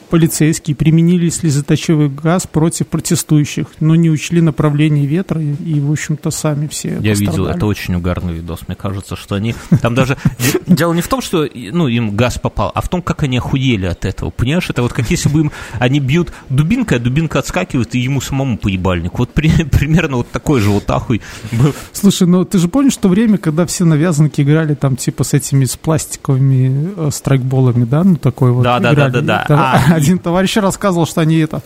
[0.09, 6.31] Полицейские применили слезоточивый газ против протестующих, но не учли направление ветра и, и в общем-то,
[6.31, 8.61] сами все Я видел, это очень угарный видос.
[8.67, 9.55] Мне кажется, что они...
[9.81, 10.17] Там даже...
[10.67, 13.87] Дело не в том, что ну, им газ попал, а в том, как они охудели
[13.87, 14.31] от этого.
[14.31, 15.53] Понимаешь, это вот как если бы им...
[15.79, 19.19] Они бьют дубинкой, а дубинка отскакивает, и ему самому поебальник.
[19.19, 21.21] Вот при, примерно вот такой же вот ахуй
[21.53, 21.75] был.
[21.93, 25.65] Слушай, ну ты же помнишь то время, когда все навязанки играли там типа с этими,
[25.65, 28.05] с пластиковыми э, страйкболами, да?
[28.05, 29.47] Ну такой вот Да, да, да, да, да.
[29.49, 31.63] А, один товарищ рассказывал, что они это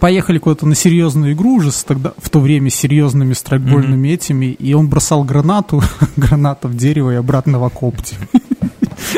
[0.00, 4.14] поехали куда-то на серьезную игру уже с тогда в то время серьезными страйкбольными mm-hmm.
[4.14, 5.82] этими, и он бросал гранату,
[6.16, 7.94] гранату в дерево и обратно в окоп.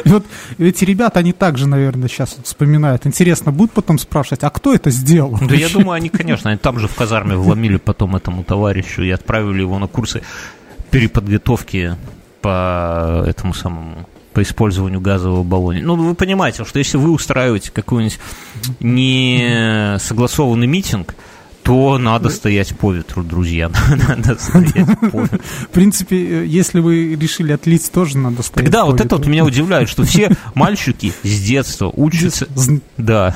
[0.05, 0.27] И вот
[0.59, 3.07] эти ребята, они также, наверное, сейчас вспоминают.
[3.07, 5.39] Интересно, будут потом спрашивать, а кто это сделал?
[5.41, 9.11] Да я думаю, они, конечно, они там же в казарме вломили потом этому товарищу и
[9.11, 10.23] отправили его на курсы
[10.91, 11.97] переподготовки
[12.41, 14.07] по этому самому
[14.37, 15.81] по использованию газового баллона.
[15.81, 18.19] Ну, вы понимаете, что если вы устраиваете какой-нибудь
[18.81, 21.15] не согласованный митинг,
[21.63, 23.71] то надо стоять по ветру, друзья.
[24.09, 25.39] Надо стоять по ветру.
[25.63, 29.89] В принципе, если вы решили отлить, тоже надо стоять Тогда вот это вот меня удивляет,
[29.89, 32.47] что все мальчики с детства учатся...
[32.99, 33.35] Да.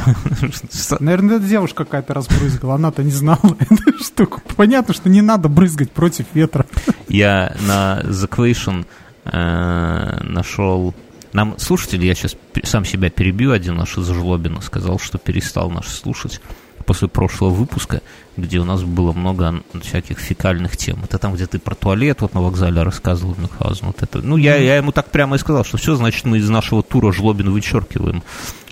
[1.01, 4.43] Наверное, это девушка какая-то разбрызгала, она-то не знала эту штуку.
[4.55, 6.67] Понятно, что не надо брызгать против ветра.
[7.09, 8.85] Я на The Question
[9.25, 10.95] э, нашел...
[11.33, 15.87] Нам слушатель, я сейчас сам себя перебью, один наш из Жлобина сказал, что перестал нас
[15.87, 16.41] слушать
[16.87, 18.03] после прошлого выпуска,
[18.41, 20.99] где у нас было много всяких фекальных тем.
[21.05, 23.86] Это там, где ты про туалет вот на вокзале рассказывал, Мюнхгаузен.
[23.86, 24.20] Вот это.
[24.22, 27.12] Ну, я, я ему так прямо и сказал, что все, значит, мы из нашего тура
[27.12, 28.22] Жлобин вычеркиваем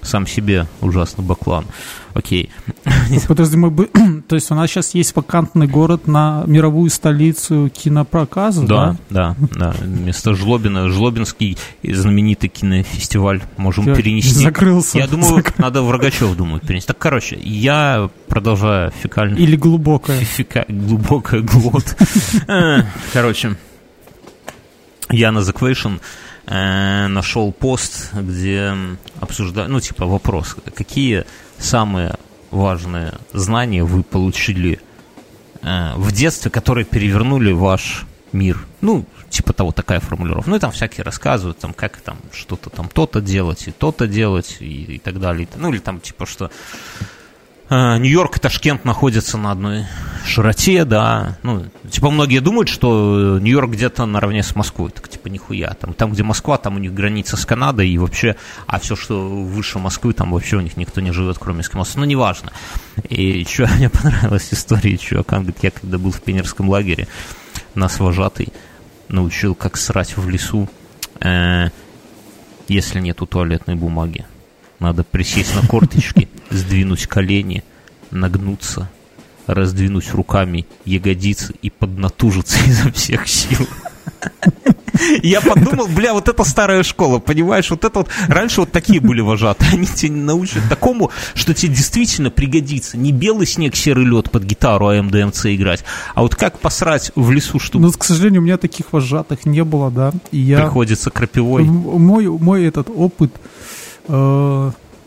[0.03, 1.65] сам себе ужасно баклан.
[2.15, 2.51] Окей.
[3.29, 3.91] Подожди, мы бы...
[4.29, 8.97] То есть у нас сейчас есть вакантный город на мировую столицу кинопроказа, да?
[9.09, 9.75] Да, да, да.
[9.81, 14.31] Вместо Жлобина, Жлобинский знаменитый кинофестиваль можем я перенести.
[14.31, 14.99] Закрылся.
[14.99, 15.55] Я думаю, Закрыл.
[15.59, 16.89] надо в Рогачев, думаю, перенести.
[16.89, 19.39] Так, короче, я продолжаю фекальный...
[19.41, 20.21] Или глубокое.
[20.37, 20.65] Фека...
[20.69, 21.97] Глубокое глот.
[22.49, 22.83] Э,
[23.13, 23.57] короче,
[25.11, 26.01] я на The Question
[26.47, 28.75] э, нашел пост, где
[29.21, 31.25] обсуждаю, ну, типа вопрос, какие
[31.59, 32.15] самые
[32.51, 34.81] важные знания вы получили
[35.63, 38.67] э, в детстве, которые перевернули ваш мир.
[38.81, 40.51] Ну, типа того, такая формулировка.
[40.51, 44.57] Ну, и там всякие рассказывают, там, как там что-то там то-то делать и то-то делать
[44.61, 45.49] и, и так далее.
[45.57, 46.51] Ну, или там, типа, что
[47.71, 49.87] Нью-Йорк и Ташкент находятся на одной
[50.25, 51.37] широте, да.
[51.43, 54.91] Ну, типа, многие думают, что Нью-Йорк где-то наравне с Москвой.
[54.91, 55.75] Так, типа, нихуя.
[55.75, 59.29] Там, там, где Москва, там у них граница с Канадой, и вообще, а все, что
[59.29, 61.97] выше Москвы, там вообще у них никто не живет, кроме эскимосов.
[61.97, 62.53] Ну, неважно.
[63.09, 67.09] И что мне понравилась история чувака, он говорит, я когда был в пионерском лагере,
[67.75, 68.49] нас вожатый
[69.09, 70.69] научил, как срать в лесу,
[71.21, 71.69] э,
[72.69, 74.27] если нету туалетной бумаги.
[74.81, 77.65] Надо присесть на корточки, сдвинуть колени,
[78.11, 78.89] нагнуться,
[79.47, 83.67] раздвинуть руками ягодицы и поднатужиться изо всех сил.
[85.23, 89.21] Я подумал, бля, вот это старая школа, понимаешь, вот это вот, раньше вот такие были
[89.21, 94.45] вожатые, они тебя научат такому, что тебе действительно пригодится, не белый снег, серый лед под
[94.45, 97.87] гитару а МДМЦ играть, а вот как посрать в лесу, чтобы...
[97.87, 100.63] Ну, к сожалению, у меня таких вожатых не было, да, и я...
[100.63, 101.65] Приходится крапивой.
[101.65, 103.33] Мой, мой этот опыт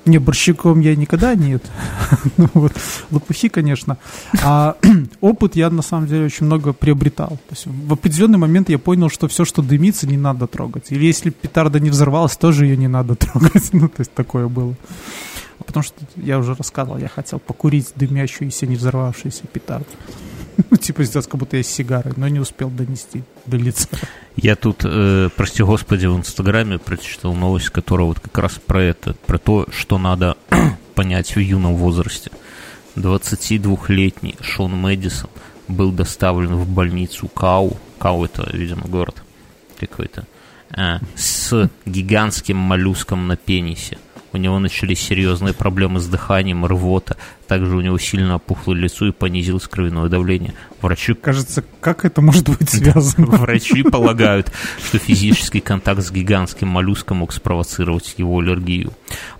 [0.05, 1.63] не, борщиком я никогда нет.
[2.37, 2.73] ну, вот,
[3.11, 3.97] лопухи, конечно.
[4.43, 4.75] А
[5.21, 7.29] опыт я, на самом деле, очень много приобретал.
[7.29, 10.91] То есть в определенный момент я понял, что все, что дымится, не надо трогать.
[10.91, 13.69] Или если петарда не взорвалась, тоже ее не надо трогать.
[13.73, 14.75] ну, то есть такое было.
[15.65, 19.85] Потому что я уже рассказывал, я хотел покурить дымящуюся, не взорвавшуюся петарду.
[20.69, 23.87] Ну, типа сделать, как будто я сигарой, но не успел донести до лица.
[24.35, 29.13] Я тут, э, прости господи, в Инстаграме прочитал новость, которая вот как раз про это,
[29.25, 30.37] про то, что надо
[30.95, 32.31] понять в юном возрасте.
[32.95, 35.29] 22-летний Шон Мэдисон
[35.67, 37.77] был доставлен в больницу Кау.
[37.99, 39.23] Кау это, видимо, город
[39.79, 40.25] какой-то.
[40.75, 43.97] э, с гигантским моллюском на пенисе.
[44.33, 47.17] У него начались серьезные проблемы с дыханием, рвота.
[47.51, 50.53] Также у него сильно опухло лицо и понизилось кровяное давление.
[50.81, 51.13] Врачи...
[51.13, 53.25] Кажется, как это может быть связано?
[53.27, 54.49] Врачи полагают,
[54.81, 58.93] что физический контакт с гигантским моллюском мог спровоцировать его аллергию.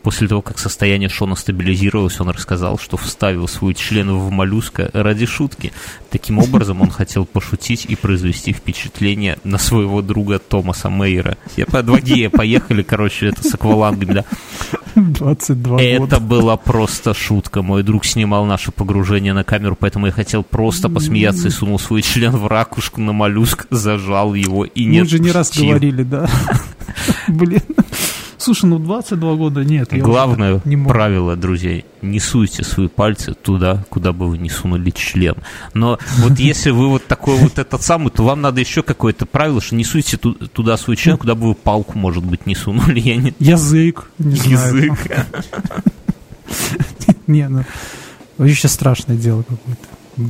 [0.03, 5.25] После того, как состояние Шона стабилизировалось, он рассказал, что вставил свой член в моллюска ради
[5.25, 5.71] шутки.
[6.09, 11.37] Таким образом, он хотел пошутить и произвести впечатление на своего друга Томаса Мейера.
[11.55, 14.25] Я по два гея поехали, короче, это с аквалангами, да.
[14.95, 16.19] 22 Это года.
[16.19, 17.61] была просто шутка.
[17.61, 22.01] Мой друг снимал наше погружение на камеру, поэтому я хотел просто посмеяться и сунул свой
[22.01, 26.29] член в ракушку на моллюск, зажал его и не Мы же не раз говорили, да.
[27.27, 27.61] Блин.
[28.41, 29.89] Слушай, ну 22 года нет.
[29.91, 35.35] Главное не правило, друзья, не суйте свои пальцы туда, куда бы вы не сунули член.
[35.75, 39.61] Но вот если вы вот такой вот этот самый, то вам надо еще какое-то правило,
[39.61, 42.99] что не суйте ту- туда свой член, куда бы вы палку, может быть, не сунули.
[42.99, 43.35] Я не...
[43.37, 44.09] Язык.
[44.17, 44.97] Не знаю.
[47.27, 47.63] Не, ну,
[48.37, 49.87] вообще страшное дело какое-то.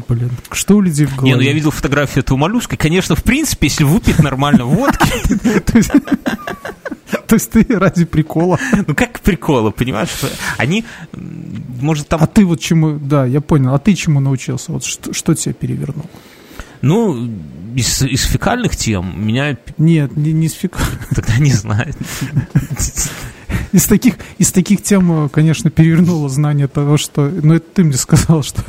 [0.07, 1.31] Блин, что у людей в голове?
[1.31, 2.77] Не, ну я видел фотографию этого моллюска.
[2.77, 5.11] Конечно, в принципе, если выпить нормально водки,
[5.65, 8.59] То есть- ты ради прикола.
[8.87, 10.09] ну как приколы, понимаешь?
[10.57, 14.71] Они, может, там А ты вот чему, да, я понял, а ты чему научился?
[14.71, 16.05] Вот что, тебя перевернул?
[16.81, 17.29] Ну,
[17.75, 20.77] из, из фекальных тем меня Нет, не, не с фиг-
[21.15, 21.93] тогда не знаю.
[23.73, 27.29] Из таких, из таких тем, э, конечно, перевернуло знание того, что...
[27.29, 28.63] Ну, это ты мне сказал, что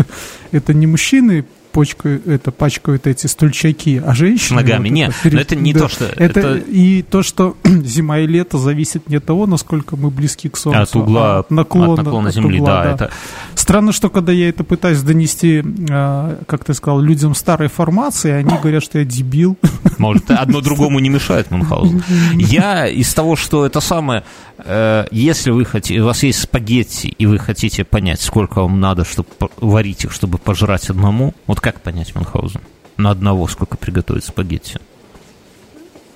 [0.53, 4.61] это не мужчины почкают, это, пачкают эти стульчаки, а женщины...
[4.61, 4.89] Ногами.
[4.89, 8.27] вот Не, пере- но это не то, что- Это, это- И то, что зима и
[8.27, 11.93] лето зависит не от того, насколько мы близки к Солнцу, От угла, а от наклона,
[11.93, 13.11] от наклона от Земли, угла, да, это
[13.55, 18.51] Странно, что когда я это пытаюсь донести, э, как ты сказал, людям старой формации, они
[18.59, 19.57] говорят, что я дебил.
[19.99, 22.03] Может, одно другому не мешает Мюнхгаузен.
[22.35, 24.25] Я из того, что это самое,
[24.59, 29.05] э, если вы хотите, у вас есть спагетти, и вы хотите понять, сколько вам надо,
[29.05, 32.61] чтобы варить их, чтобы пожрать одному, вот как понять Мюнхгаузен?
[32.99, 34.79] На одного сколько приготовить спагетти?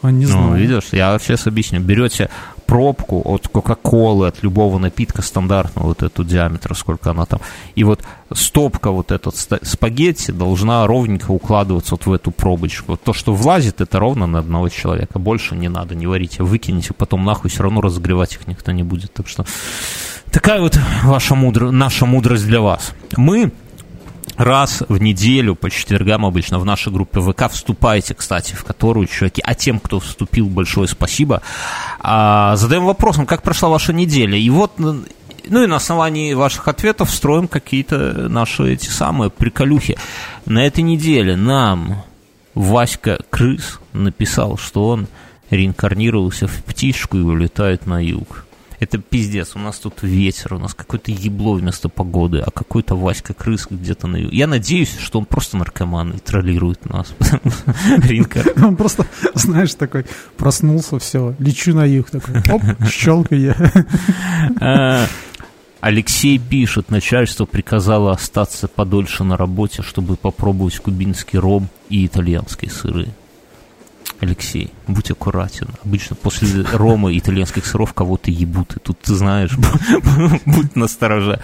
[0.02, 0.56] А, не Ну, знаю.
[0.56, 1.80] видишь, я сейчас объясню.
[1.80, 2.28] Берете
[2.66, 7.40] пробку от Кока-Колы, от любого напитка стандартного, вот эту диаметра, сколько она там,
[7.76, 8.02] и вот
[8.34, 12.92] стопка вот этот спагетти должна ровненько укладываться вот в эту пробочку.
[12.92, 15.18] Вот то, что влазит, это ровно на одного человека.
[15.18, 19.12] Больше не надо, не варите, выкинете, потом нахуй все равно разогревать их никто не будет.
[19.14, 19.46] Так что
[20.30, 21.70] такая вот ваша мудр...
[21.70, 22.92] наша мудрость для вас.
[23.16, 23.52] Мы
[24.36, 29.42] раз в неделю по четвергам обычно в нашей группе ВК вступайте, кстати, в которую, чуваки,
[29.44, 31.42] а тем, кто вступил, большое спасибо.
[32.00, 34.36] А, задаем вопрос, ну, как прошла ваша неделя?
[34.38, 39.96] И вот, ну и на основании ваших ответов строим какие-то наши эти самые приколюхи.
[40.44, 42.02] На этой неделе нам
[42.54, 45.08] Васька Крыс написал, что он
[45.50, 48.45] реинкарнировался в птичку и улетает на юг.
[48.78, 53.34] Это пиздец, у нас тут ветер, у нас какое-то ебло вместо погоды, а какой-то Васька
[53.34, 54.16] крыс где-то на.
[54.16, 57.14] Я надеюсь, что он просто наркоман и троллирует нас.
[57.98, 58.44] Ринка.
[58.66, 60.04] Он просто, знаешь, такой
[60.36, 63.56] проснулся, все, лечу на юг, такой, оп, щелкай я.
[64.60, 65.06] А,
[65.80, 73.08] Алексей пишет, начальство приказало остаться подольше на работе, чтобы попробовать кубинский ром и итальянские сыры.
[74.20, 75.68] Алексей, будь аккуратен.
[75.84, 78.76] Обычно после рома и итальянских сыров кого-то ебут.
[78.76, 79.56] И тут ты знаешь,
[80.46, 81.40] будь настороже.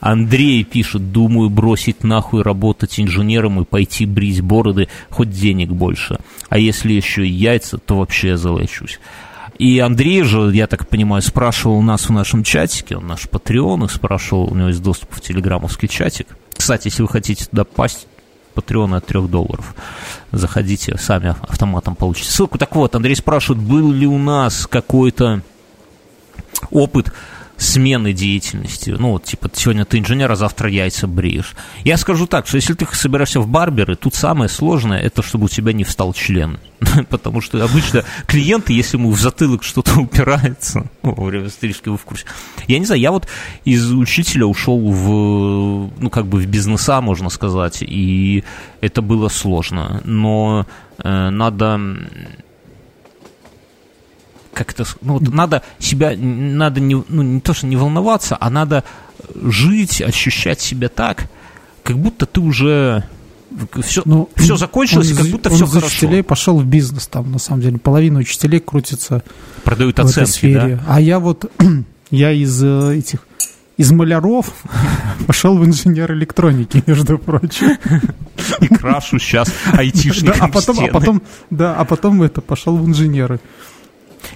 [0.00, 6.18] Андрей пишет, думаю бросить нахуй работать инженером и пойти брить бороды, хоть денег больше.
[6.48, 8.98] А если еще и яйца, то вообще я залечусь.
[9.58, 13.84] И Андрей же, я так понимаю, спрашивал у нас в нашем чатике, он наш патреон,
[13.84, 16.26] и спрашивал, у него есть доступ в телеграммовский чатик.
[16.54, 18.06] Кстати, если вы хотите туда пасть,
[18.56, 19.74] патреоны от 3 долларов.
[20.32, 22.58] Заходите, сами автоматом получите ссылку.
[22.58, 25.42] Так вот, Андрей спрашивает, был ли у нас какой-то
[26.70, 27.12] опыт
[27.56, 28.90] смены деятельности.
[28.90, 31.54] Ну, вот, типа, сегодня ты инженер, а завтра яйца бреешь.
[31.84, 35.48] Я скажу так, что если ты собираешься в барберы, тут самое сложное, это чтобы у
[35.48, 36.58] тебя не встал член.
[37.08, 42.04] Потому что обычно клиенты, если ему в затылок что-то упирается во время стрижки, вы в
[42.04, 42.26] курсе.
[42.66, 43.26] Я не знаю, я вот
[43.64, 48.44] из учителя ушел в, ну, как бы в бизнеса, можно сказать, и
[48.80, 50.00] это было сложно.
[50.04, 50.66] Но
[51.02, 51.80] э, надо
[54.56, 58.82] как-то, ну, вот надо себя, надо не, ну, не то, что не волноваться, а надо
[59.34, 61.28] жить, ощущать себя так,
[61.82, 63.04] как будто ты уже
[63.82, 65.86] все, Ну, все закончилось, он как будто он все хорошо.
[65.86, 67.78] учителей пошел в бизнес там, на самом деле.
[67.78, 69.22] Половина учителей крутится
[69.62, 70.76] Продают в этой сфере.
[70.76, 70.84] да?
[70.88, 71.50] А я вот,
[72.10, 73.26] я из э, этих,
[73.76, 74.52] из маляров
[75.26, 77.76] пошел в инженер электроники, между прочим.
[78.60, 80.92] И крашу сейчас Да, айтишникам а потом, а стены.
[80.92, 83.38] потом, да, а потом это, пошел в инженеры.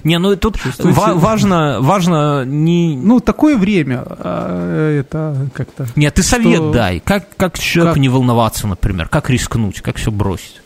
[0.03, 2.95] Не, ну тут ва- важно, важно не...
[2.97, 5.87] Ну, такое время, а, это как-то...
[5.95, 6.71] Нет, ты совет что...
[6.71, 6.99] дай.
[6.99, 8.01] Как, как человеку как...
[8.01, 9.07] не волноваться, например?
[9.09, 9.81] Как рискнуть?
[9.81, 10.61] Как все бросить?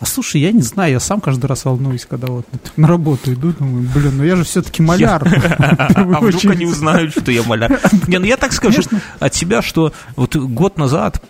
[0.00, 3.52] А слушай, я не знаю, я сам каждый раз волнуюсь, когда вот на работу иду,
[3.52, 5.22] думаю, блин, ну я же все-таки маляр.
[5.58, 7.80] А вдруг они узнают, что я маляр?
[8.06, 8.82] Не, ну я так скажу
[9.18, 11.20] от себя, что вот год назад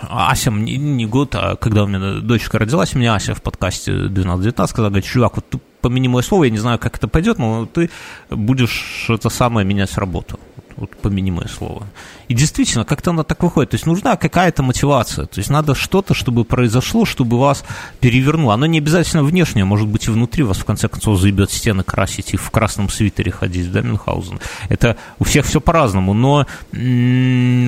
[0.00, 4.66] Ася, не, не год, а когда у меня дочка родилась, мне Ася в подкасте 12-19
[4.66, 7.66] сказала, говорит, чувак, вот ты помяни мое слово, я не знаю, как это пойдет, но
[7.66, 7.90] ты
[8.30, 10.38] будешь это самое менять работу
[10.76, 11.86] вот помянимое слово.
[12.28, 13.70] И действительно, как-то она так выходит.
[13.70, 15.26] То есть нужна какая-то мотивация.
[15.26, 17.64] То есть надо что-то, чтобы произошло, чтобы вас
[18.00, 18.54] перевернуло.
[18.54, 22.34] Оно не обязательно внешнее, может быть и внутри вас в конце концов заебет стены красить
[22.34, 24.40] и в красном свитере ходить, да, Мюнхгаузен.
[24.68, 26.46] Это у всех все по-разному, но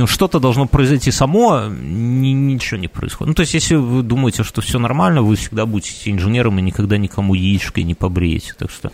[0.07, 3.29] что-то должно произойти само, ни, ничего не происходит.
[3.29, 6.97] Ну, то есть, если вы думаете, что все нормально, вы всегда будете инженером и никогда
[6.99, 8.55] никому яичкой не побреете.
[8.59, 8.93] Так что,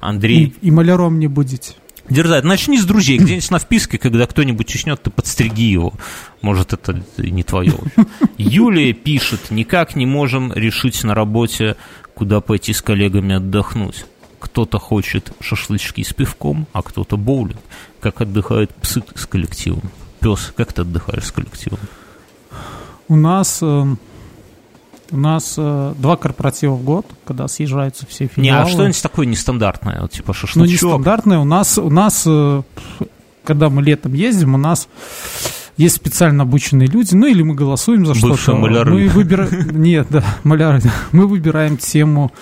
[0.00, 0.54] Андрей...
[0.60, 1.74] И, и маляром не будете.
[2.08, 2.44] Дерзать.
[2.44, 3.18] Начни с друзей.
[3.18, 5.94] Где-нибудь на вписке, когда кто-нибудь чечнет, ты подстриги его.
[6.42, 7.78] Может, это не твое.
[8.36, 11.76] Юлия пишет, никак не можем решить на работе,
[12.14, 14.04] куда пойти с коллегами отдохнуть.
[14.38, 17.60] Кто-то хочет шашлычки с пивком, а кто-то боулинг.
[18.00, 19.90] Как отдыхают псы с коллективом?
[20.20, 21.78] Пес, как ты отдыхаешь с коллективом?
[23.08, 23.96] У нас э,
[25.10, 28.42] у нас э, два корпоратива в год, когда съезжаются все филиалы.
[28.42, 30.66] Не, а что-нибудь такое нестандартное, вот, типа шашлычок?
[30.66, 31.38] Ну, нестандартное.
[31.38, 32.62] У нас, у нас э,
[33.44, 34.88] когда мы летом ездим, у нас
[35.76, 38.54] есть специально обученные люди, ну или мы голосуем за что-то.
[38.54, 38.92] маляры.
[38.92, 39.70] Мы выбираем...
[39.82, 40.80] Нет, да, маляры.
[41.12, 42.32] Мы выбираем тему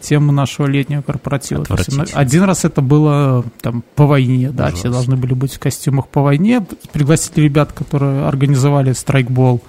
[0.00, 1.64] тему нашего летнего корпоратива.
[2.12, 4.78] один раз это было там по войне, да, Ужас.
[4.78, 6.64] все должны были быть в костюмах по войне.
[6.92, 9.62] Пригласили ребят, которые организовали страйкбол.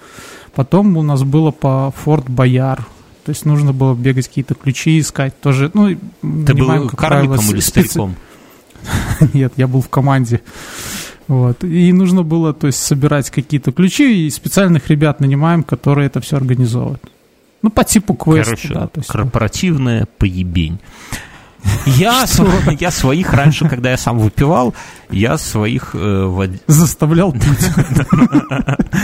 [0.55, 2.85] Потом у нас было по Форт Бояр.
[3.25, 5.39] То есть нужно было бегать какие-то ключи искать.
[5.39, 8.15] Тоже, ну, Ты был как карликом правило, или стариком?
[9.33, 10.41] Нет, я был в команде.
[11.27, 11.63] Вот.
[11.63, 16.37] И нужно было, то есть, собирать какие-то ключи, и специальных ребят нанимаем, которые это все
[16.37, 17.01] организовывают.
[17.61, 18.87] Ну, по типу квеста, Короче, да.
[18.87, 20.79] То есть, корпоративная поебень.
[21.85, 22.25] Я,
[22.79, 24.73] я своих раньше, когда я сам выпивал,
[25.11, 26.49] я своих э, вод...
[26.67, 27.69] заставлял пить.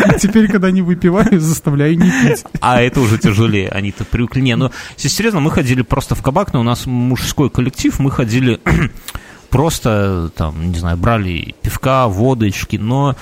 [0.04, 2.44] А теперь, когда не выпиваю, заставляю не пить.
[2.60, 4.42] А это уже тяжелее, они-то привыкли.
[4.42, 8.10] Не, ну, если серьезно, мы ходили просто в кабак, но у нас мужской коллектив, мы
[8.10, 8.60] ходили
[9.50, 13.16] просто, там, не знаю, брали пивка, водочки, но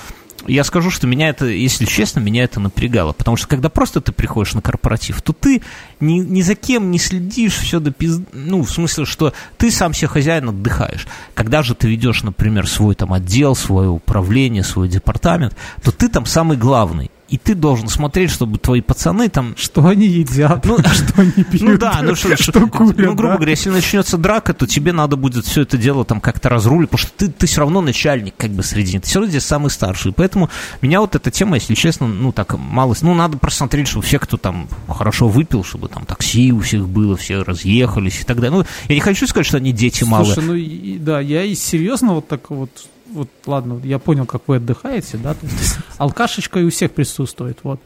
[0.46, 3.12] я скажу, что меня это, если честно, меня это напрягало.
[3.12, 5.62] Потому что когда просто ты приходишь на корпоратив, то ты
[6.00, 8.20] ни, ни за кем не следишь, все до пиз...
[8.32, 11.06] Ну, в смысле, что ты сам себе хозяин отдыхаешь.
[11.34, 16.26] Когда же ты ведешь, например, свой там отдел, свое управление, свой департамент, то ты там
[16.26, 19.54] самый главный и ты должен смотреть, чтобы твои пацаны там...
[19.56, 23.32] Что они едят, ну, что они пьют, ну, да, ну, что, что курят, Ну, грубо
[23.32, 23.36] да?
[23.36, 27.08] говоря, если начнется драка, то тебе надо будет все это дело там как-то разрулить, потому
[27.08, 29.70] что ты, ты все равно начальник как бы среди них, ты все равно здесь самый
[29.70, 30.12] старший.
[30.12, 30.50] Поэтому
[30.82, 32.94] меня вот эта тема, если честно, ну, так мало...
[33.02, 37.16] Ну, надо просмотреть, чтобы все, кто там хорошо выпил, чтобы там такси у всех было,
[37.16, 38.58] все разъехались и так далее.
[38.58, 40.36] Ну, я не хочу сказать, что они дети Слушай, малые.
[40.42, 42.70] ну, и, да, я и серьезно вот так вот
[43.16, 47.58] вот ладно, я понял, как вы отдыхаете, да, то есть алкашечка и у всех присутствует,
[47.62, 47.80] вот.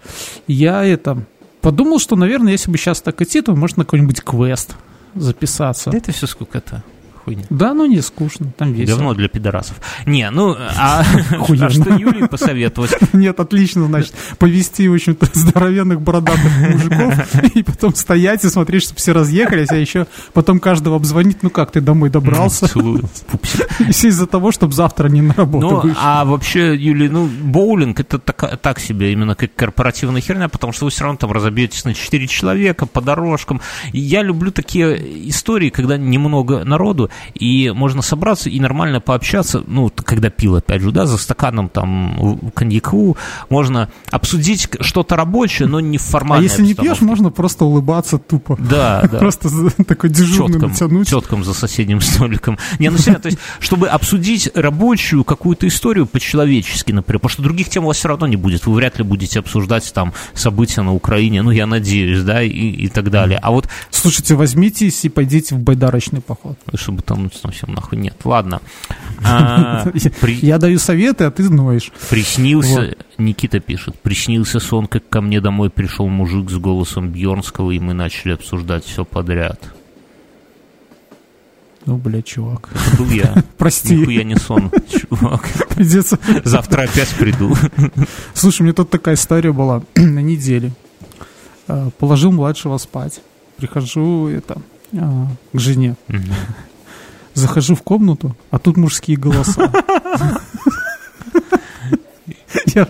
[0.46, 1.24] Я это
[1.60, 4.76] подумал, что, наверное, если бы сейчас так идти, то можно на какой-нибудь квест
[5.14, 5.90] записаться.
[5.90, 6.82] Да это все сколько-то
[7.30, 7.44] хуйня.
[7.50, 8.96] Да, ну не скучно, там весело.
[8.96, 9.80] Говно для пидорасов.
[10.06, 12.96] Не, ну, а, а что Юлии посоветовать?
[13.12, 18.98] Нет, отлично, значит, повести, в общем-то, здоровенных бородатых мужиков и потом стоять и смотреть, чтобы
[18.98, 22.66] все разъехались, а еще потом каждого обзвонить, ну как, ты домой добрался?
[23.90, 28.18] Все из-за того, чтобы завтра не на работу Ну, а вообще, Юлия, ну, боулинг это
[28.18, 32.26] так себе, именно как корпоративная херня, потому что вы все равно там разобьетесь на 4
[32.26, 33.60] человека по дорожкам.
[33.92, 40.30] Я люблю такие истории, когда немного народу, и можно собраться и нормально пообщаться, ну, когда
[40.30, 43.16] пил, опять же, да, за стаканом там коньяку,
[43.48, 48.18] можно обсудить что-то рабочее, но не в формальной А если не пьешь, можно просто улыбаться
[48.18, 48.56] тупо.
[48.58, 49.18] Да, да.
[49.20, 49.48] Просто
[49.84, 51.08] такой дежурный теткам, натянуть.
[51.08, 52.58] Теткам за соседним столиком.
[52.78, 57.68] Не, ну, серьезно, то есть, чтобы обсудить рабочую какую-то историю по-человечески, например, потому что других
[57.68, 60.94] тем у вас все равно не будет, вы вряд ли будете обсуждать там события на
[60.94, 63.38] Украине, ну, я надеюсь, да, и, и так далее.
[63.42, 63.68] А вот...
[63.90, 66.58] Слушайте, возьмитесь и пойдите в байдарочный поход.
[66.74, 68.16] Чтобы там ну, совсем нахуй нет.
[68.24, 68.60] Ладно.
[69.22, 69.86] А,
[70.40, 71.92] Я даю советы, а ты ноешь.
[72.08, 77.78] Приснился, Никита пишет, приснился сон, как ко мне домой пришел мужик с голосом Бьернского, и
[77.78, 79.74] мы начали обсуждать все подряд.
[81.86, 82.68] Ну, бля, чувак.
[82.72, 83.34] Это был я.
[83.58, 83.96] Прости.
[83.96, 85.48] Нихуя не сон, чувак.
[85.74, 86.18] Придется...
[86.44, 87.54] Завтра опять приду.
[88.34, 90.72] Слушай, у меня тут такая история была на неделе.
[91.68, 93.20] А, положил младшего спать.
[93.56, 94.60] Прихожу, это,
[94.92, 95.96] а, к жене.
[97.34, 99.70] Захожу в комнату, а тут мужские голоса.
[102.74, 102.86] Я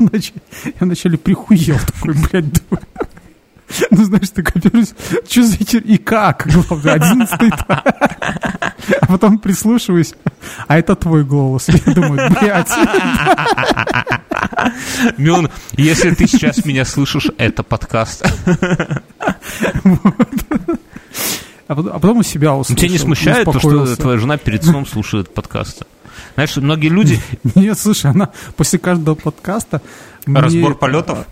[0.81, 2.87] вначале, прихуел такой, блядь, думаю.
[3.91, 4.89] Ну, знаешь, ты копируешь,
[5.29, 7.53] что за вечер и как, главное, одиннадцатый.
[9.01, 10.15] А потом прислушиваюсь,
[10.67, 11.69] а это твой голос.
[11.69, 12.73] Я думаю, блядь.
[15.19, 18.25] Мион, если ты сейчас меня слышишь, это подкаст.
[19.85, 20.79] Потом,
[21.71, 22.81] а потом у себя услышал.
[22.81, 25.87] Тебя не смущает то, что твоя жена перед сном слушает подкасты?
[26.35, 27.21] Знаешь, многие люди...
[27.55, 29.81] Нет, слушай, она после каждого подкаста...
[30.27, 31.27] Разбор полетов?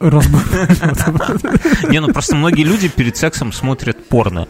[0.00, 1.42] Разбор полетов.
[1.88, 4.48] Не, ну просто многие люди перед сексом смотрят порно.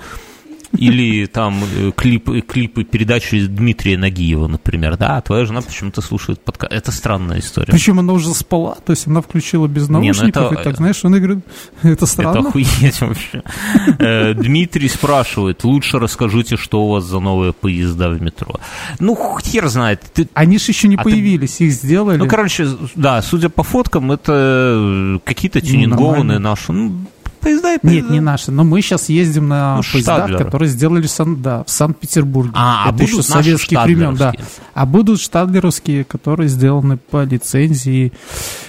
[0.77, 6.41] Или там э, клипы, клипы передачи Дмитрия Нагиева, например, да, а твоя жена почему-то слушает
[6.41, 6.73] подкаст.
[6.73, 7.73] Это странная история.
[7.73, 10.61] Причем она уже спала, то есть она включила без наушников, Не, ну это...
[10.61, 11.45] и так, знаешь, он говорит,
[11.83, 12.39] это странно.
[12.39, 13.43] Это охуеть вообще.
[13.99, 18.61] Э, Дмитрий спрашивает, лучше расскажите, что у вас за новые поезда в метро.
[18.99, 20.03] Ну, хер знает.
[20.35, 22.19] Они же еще не а появились, их сделали.
[22.19, 26.73] Ну, короче, да, судя по фоткам, это какие-то ну, тюнингованные наши.
[26.73, 27.07] Ну,
[27.47, 28.01] поезда и поезда.
[28.03, 28.51] Нет, не наши.
[28.51, 30.45] Но мы сейчас ездим на ну, поездах, Штадлеры.
[30.45, 32.53] которые сделали сан, да, в Санкт-Петербурге.
[32.55, 34.33] А, а Это еще советских времен, да.
[34.75, 38.13] А будут штадлеровские, которые сделаны по лицензии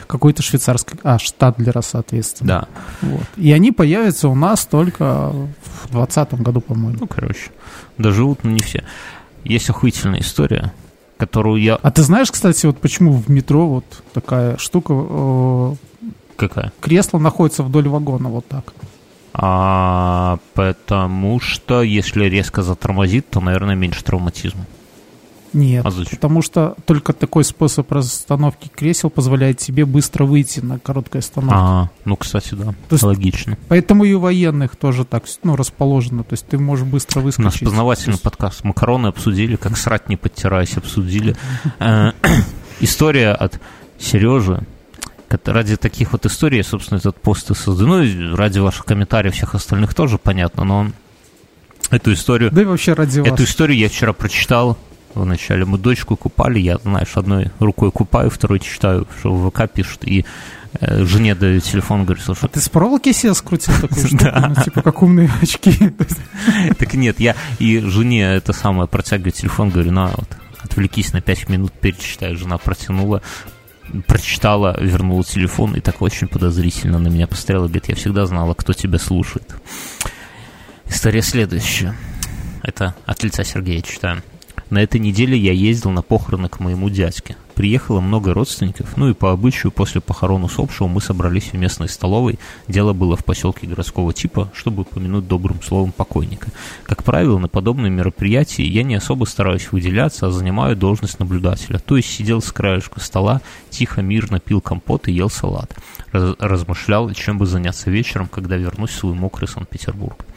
[0.08, 2.68] какой-то швейцарской, а, Штадлера, соответственно.
[3.02, 3.08] Да.
[3.08, 3.26] Вот.
[3.36, 6.98] И они появятся у нас только в 2020 году, по-моему.
[7.02, 7.50] Ну, короче,
[7.98, 8.84] доживут, но не все.
[9.44, 10.72] Есть охуительная история,
[11.18, 11.76] которую я...
[11.76, 15.76] А ты знаешь, кстати, вот почему в метро вот такая штука э,
[16.38, 16.72] Какая?
[16.80, 18.74] Кресло находится вдоль вагона, вот так.
[19.34, 24.66] А, потому что если резко затормозит, то, наверное, меньше травматизма.
[25.54, 31.22] Нет, а потому что только такой способ расстановки кресел позволяет тебе быстро выйти на короткой
[31.22, 31.58] остановке.
[31.58, 33.58] А, ну, кстати, да, то есть, логично.
[33.68, 37.62] Поэтому и у военных тоже так ну, расположено, то есть ты можешь быстро выскочить.
[37.62, 38.24] У нас познавательный есть...
[38.24, 38.64] подкаст.
[38.64, 41.36] Макароны обсудили, как срать не подтираясь, обсудили.
[41.80, 42.12] Э,
[42.80, 43.60] история от
[44.00, 44.64] Сережи,
[45.46, 47.88] ради таких вот историй, собственно, этот пост и создан.
[47.88, 50.92] Ну, ради ваших комментариев всех остальных тоже понятно, но
[51.92, 52.52] эту историю...
[52.52, 53.42] Да и вообще ради Эту вас.
[53.42, 54.78] историю я вчера прочитал.
[55.14, 60.04] Вначале мы дочку купали, я, знаешь, одной рукой купаю, второй читаю, что в ВК пишут,
[60.04, 60.26] и
[60.80, 62.46] э, жене даю телефон, говорю, слушай...
[62.46, 64.26] А ты с проволоки себе скрутил такую штуку?
[64.36, 65.74] Ну, типа, как умные очки.
[66.78, 71.50] Так нет, я и жене это самое протягиваю телефон, говорю, на, вот, отвлекись на 5
[71.50, 72.38] минут, перечитаю.
[72.38, 73.24] Жена протянула,
[74.08, 77.64] прочитала, вернула телефон и так очень подозрительно на меня посмотрела.
[77.64, 79.56] Говорит, я всегда знала, кто тебя слушает.
[80.86, 81.96] История следующая.
[82.64, 84.24] Это от лица Сергея читаю.
[84.70, 87.38] На этой неделе я ездил на похороны к моему дядьке.
[87.58, 92.38] Приехало много родственников, ну и по обычаю после похорон усопшего мы собрались в местной столовой.
[92.68, 96.52] Дело было в поселке городского типа, чтобы упомянуть добрым словом покойника.
[96.84, 101.80] Как правило, на подобные мероприятия я не особо стараюсь выделяться, а занимаю должность наблюдателя.
[101.80, 103.42] То есть сидел с краешка стола,
[103.72, 105.76] тихо, мирно пил компот и ел салат.
[106.12, 110.28] Раз размышлял, чем бы заняться вечером, когда вернусь в свой мокрый Санкт-Петербург.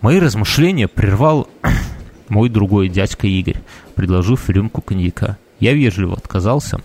[0.00, 1.48] Мои размышления прервал
[2.28, 3.60] мой другой дядька Игорь,
[3.96, 5.38] предложив рюмку коньяка.
[5.62, 6.80] Я вежливо отказался,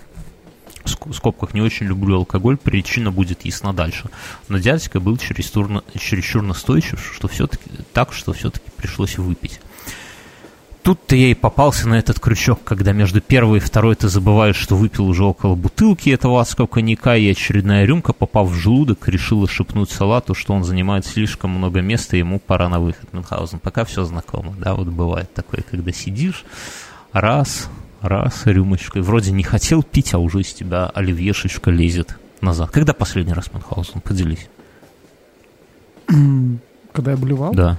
[0.83, 4.11] в скобках не очень люблю алкоголь, причина будет ясна дальше.
[4.49, 9.59] Но дядька был чересчур, чересчур настойчив, что все-таки так, что все-таки пришлось выпить.
[10.83, 14.75] Тут-то я и попался на этот крючок, когда между первой и второй ты забываешь, что
[14.75, 19.89] выпил уже около бутылки этого адского коньяка, и очередная рюмка, попав в желудок, решила шепнуть
[19.89, 23.11] салату, что он занимает слишком много места, и ему пора на выход.
[23.11, 26.45] Мюнхгаузен, пока все знакомо, да, вот бывает такое, когда сидишь,
[27.11, 27.71] раз,
[28.01, 32.71] раз, рюмочкой, вроде не хотел пить, а уже из тебя оливьешечка лезет назад.
[32.71, 34.01] Когда последний раз Мюнхгаузен?
[34.01, 34.47] Поделись.
[36.07, 37.53] Когда я блевал?
[37.53, 37.77] Да.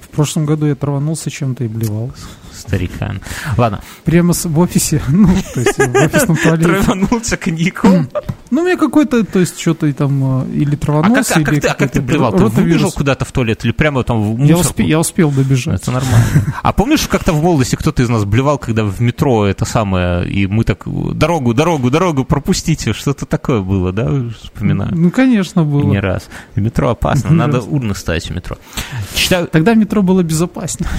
[0.00, 2.12] В прошлом году я траванулся чем-то и блевал.
[2.52, 3.20] Старикан.
[3.56, 3.80] Ладно.
[4.04, 6.82] Прямо в офисе, ну, то есть в офисном туалете.
[6.82, 8.08] Траванулся коньяком?
[8.50, 11.58] Ну, у меня какой-то, то есть что-то там, или траванулся, а как, или...
[11.58, 12.32] А как, ты, а как ты плевал?
[12.32, 14.48] Ты выбежал куда-то в туалет или прямо там в мусорку?
[14.48, 15.82] Я, успе, я успел добежать.
[15.82, 16.54] Это нормально.
[16.62, 20.46] А помнишь, как-то в молодости кто-то из нас блевал, когда в метро это самое, и
[20.46, 24.10] мы так, дорогу, дорогу, дорогу, пропустите, что-то такое было, да,
[24.42, 24.94] вспоминаю?
[24.94, 25.84] Ну, конечно, было.
[25.84, 26.28] Не раз.
[26.54, 28.56] В метро опасно, надо урны ставить в метро.
[29.52, 30.90] Тогда метро было безопаснее.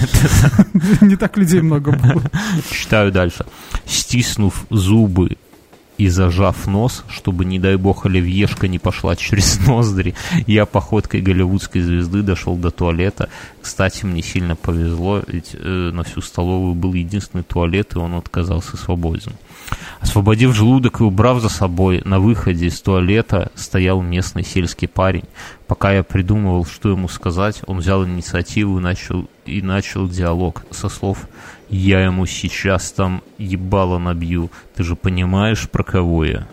[1.00, 2.22] Не так людей много было.
[2.70, 3.44] Читаю дальше.
[3.86, 5.36] Стиснув зубы
[6.00, 10.14] и зажав нос, чтобы, не дай бог, оливьешка не пошла через ноздри,
[10.46, 13.28] я походкой голливудской звезды дошел до туалета.
[13.60, 18.78] Кстати, мне сильно повезло, ведь э, на всю столовую был единственный туалет, и он отказался
[18.78, 19.32] свободен.
[20.00, 25.24] Освободив желудок и убрав за собой, на выходе из туалета стоял местный сельский парень.
[25.70, 30.88] Пока я придумывал, что ему сказать, он взял инициативу и начал, и начал диалог со
[30.88, 31.28] слов
[31.68, 36.48] «Я ему сейчас там ебало набью, ты же понимаешь, про кого я?»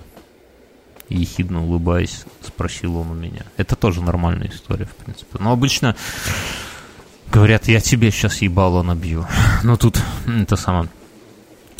[1.09, 3.41] Ехидно улыбаясь, спросил он у меня.
[3.57, 5.39] Это тоже нормальная история, в принципе.
[5.39, 5.95] Но обычно
[7.32, 9.26] говорят, я тебе сейчас ебало набью.
[9.63, 10.89] Но тут это самое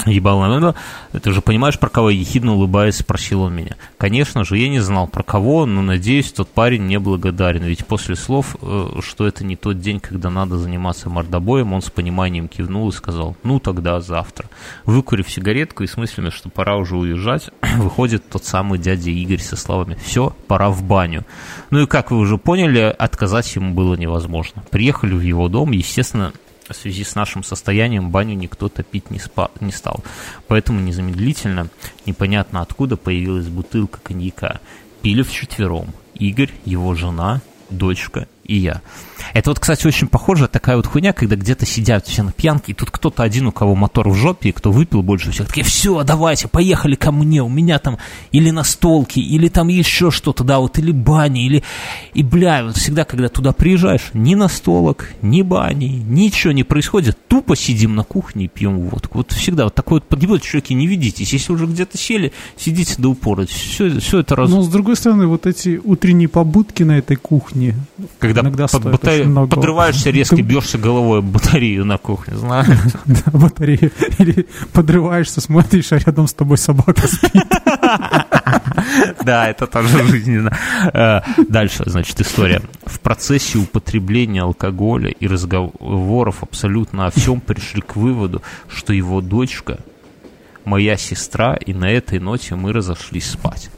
[0.06, 0.76] ебал на
[1.20, 3.76] ты же понимаешь, про кого ехидно улыбаясь, спросил он меня.
[3.98, 8.16] Конечно же, я не знал про кого, но надеюсь, тот парень не благодарен, ведь после
[8.16, 12.90] слов, э, что это не тот день, когда надо заниматься мордобоем, он с пониманием кивнул
[12.90, 14.50] и сказал, ну тогда завтра.
[14.86, 19.56] Выкурив сигаретку и с мыслями, что пора уже уезжать, выходит тот самый дядя Игорь со
[19.56, 21.26] словами «все, пора в баню».
[21.70, 24.64] Ну и как вы уже поняли, отказать ему было невозможно.
[24.70, 26.34] Приехали в его дом, естественно,
[26.68, 30.04] в связи с нашим состоянием баню никто топить не, спа, не стал.
[30.48, 31.70] Поэтому незамедлительно,
[32.06, 34.60] непонятно откуда, появилась бутылка коньяка.
[35.02, 35.94] Пили вчетвером.
[36.16, 38.82] Игорь, его жена, дочка и я.
[39.34, 42.76] Это вот, кстати, очень похоже, такая вот хуйня, когда где-то сидят все на пьянке, и
[42.76, 46.04] тут кто-то один, у кого мотор в жопе, и кто выпил больше всех, такие, все,
[46.04, 47.98] давайте, поехали ко мне, у меня там
[48.32, 51.64] или настолки, или там еще что-то, да, вот, или бани, или...
[52.14, 57.56] И, бля, вот всегда, когда туда приезжаешь, ни настолок, ни бани, ничего не происходит, тупо
[57.56, 59.20] сидим на кухне и пьем водку.
[59.20, 61.34] Вот всегда вот такой вот подъебет, чуваки, не ведитесь.
[61.34, 63.46] Если уже где-то сели, сидите до упора.
[63.46, 64.50] Все, все это раз...
[64.50, 67.76] Но, с другой стороны, вот эти утренние побудки на этой кухне,
[68.20, 69.26] когда Иногда под батаре...
[69.26, 72.68] подрываешься резко, бьешься головой батарею на кухне, знаешь?
[73.34, 73.92] Батарею.
[74.20, 77.44] Или подрываешься, смотришь, а рядом с тобой собака спит.
[79.24, 80.58] Да, это тоже жизненно.
[80.94, 82.62] Э, дальше, значит, история.
[82.86, 89.80] В процессе употребления алкоголя и разговоров абсолютно о всем пришли к выводу, что его дочка
[90.66, 93.70] моя сестра, и на этой ноте мы разошлись спать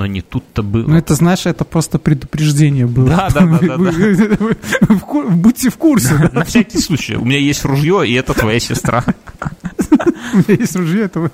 [0.00, 0.86] но не тут-то было.
[0.88, 3.06] Ну, это, знаешь, это просто предупреждение было.
[3.06, 3.76] Да, да, да.
[3.76, 4.94] да, да.
[5.36, 6.16] Будьте в курсе.
[6.16, 6.30] Да.
[6.32, 7.16] На всякий случай.
[7.16, 9.04] У меня есть ружье, и это твоя сестра.
[10.32, 11.30] У меня есть ружье, это,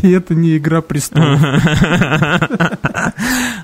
[0.00, 1.40] и это не игра престолов.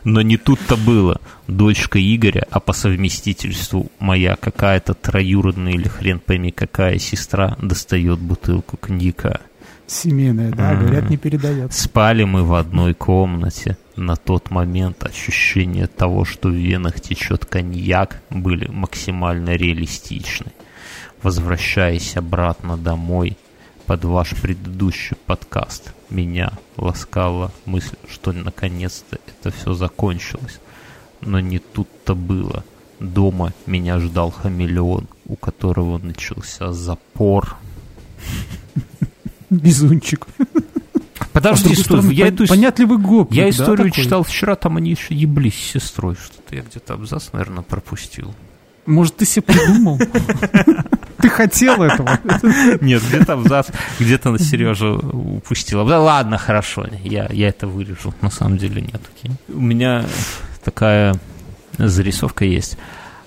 [0.05, 1.20] Но не тут-то было.
[1.46, 8.76] Дочка Игоря, а по совместительству моя какая-то троюродная или хрен пойми какая сестра достает бутылку
[8.76, 9.42] коньяка.
[9.86, 11.72] Семейная, да, говорят, не передает.
[11.72, 18.22] Спали мы в одной комнате на тот момент ощущения того, что в венах течет коньяк,
[18.30, 20.53] были максимально реалистичны.
[21.22, 23.36] Возвращаясь обратно домой
[23.86, 30.59] под ваш предыдущий подкаст, меня ласкала мысль, что наконец-то это все закончилось.
[31.20, 32.64] Но не тут-то было.
[32.98, 37.57] Дома меня ждал хамелеон, у которого начался запор.
[39.51, 40.26] Безунчик.
[41.43, 42.47] Подожди, что, стороны, я эту...
[42.47, 46.16] Понятливый гопник, Я историю да, читал вчера, там они еще еблись с сестрой.
[46.16, 48.34] Что-то я где-то абзац, наверное, пропустил.
[48.86, 49.99] Может, ты себе придумал?
[51.18, 52.18] Ты хотел этого?
[52.80, 53.68] Нет, где-то абзац,
[53.99, 55.86] где-то на Сережу упустил.
[55.86, 58.14] Да ладно, хорошо, я, я это вырежу.
[58.22, 59.03] На самом деле нет.
[59.49, 60.07] У меня
[60.64, 61.14] такая
[61.76, 62.78] зарисовка есть.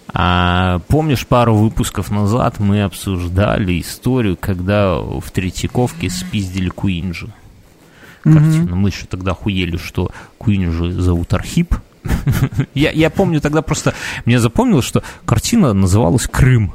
[0.08, 7.32] А, помнишь, пару выпусков назад мы обсуждали историю, когда в Третьяковке спиздили Куинджи?
[8.24, 8.76] Картину.
[8.76, 11.76] Мы еще тогда хуели, что Куин же зовут Архип.
[12.74, 13.94] я, я помню тогда просто,
[14.26, 16.74] мне запомнилось, что картина называлась «Крым».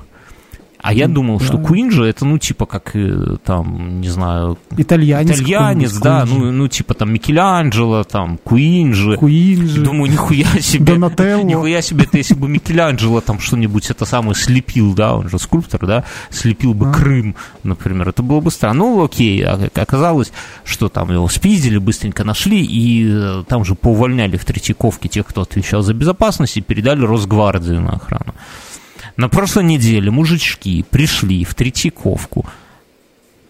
[0.80, 1.44] А я думал, да.
[1.44, 4.58] что Куинджи это, ну, типа, как э, там, не знаю...
[4.76, 5.40] Итальянец.
[5.40, 9.16] Итальянец, да, ну, ну, типа, там, Микеланджело, там, Куинджи.
[9.16, 9.82] Куинджи.
[9.82, 10.94] Думаю, нихуя себе.
[10.94, 11.42] Донателло.
[11.42, 15.84] Нихуя себе, это если бы Микеланджело там что-нибудь это самое слепил, да, он же скульптор,
[15.84, 16.92] да, слепил бы а.
[16.92, 18.78] Крым, например, это было бы странно.
[18.78, 24.36] Ну, окей, а, оказалось, что там его спиздили, быстренько нашли, и э, там же поувольняли
[24.36, 28.34] в Третьяковке тех, кто отвечал за безопасность, и передали Росгвардии на охрану.
[29.18, 32.46] На прошлой неделе мужички пришли в Третьяковку.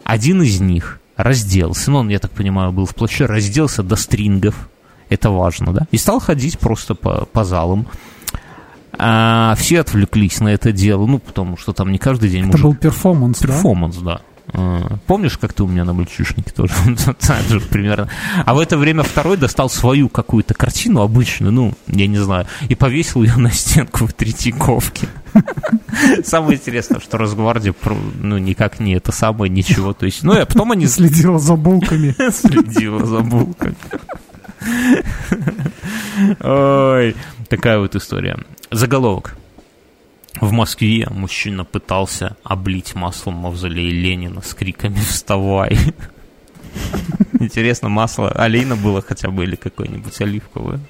[0.03, 4.71] Один из них разделся, ну, он, я так понимаю, был в плаще, разделся до стрингов,
[5.11, 7.87] это важно, да, и стал ходить просто по, по залам.
[8.97, 12.49] А все отвлеклись на это дело, ну, потому что там не каждый день...
[12.49, 12.64] Это мужик...
[12.64, 14.23] был перформанс, Перформанс, да?
[14.53, 16.72] А, помнишь, как ты у меня на мальчишнике тоже?
[17.20, 18.09] так же примерно.
[18.44, 22.74] А в это время второй достал свою какую-то картину обычную, ну, я не знаю, и
[22.74, 25.09] повесил ее на стенку в Третьяковке.
[26.24, 27.74] Самое интересное, что Росгвардия,
[28.20, 29.92] ну, никак не это самое, ничего.
[29.92, 30.86] То есть, ну, и потом они...
[30.86, 32.14] Следила за булками.
[32.30, 33.76] Следила за булками.
[36.40, 37.16] Ой,
[37.49, 38.38] такая вот история.
[38.70, 39.36] Заголовок.
[40.41, 45.76] В Москве мужчина пытался облить маслом мавзолей Ленина с криками «Вставай!».
[47.41, 50.80] Интересно, масло олейна было хотя бы или какое-нибудь оливковое.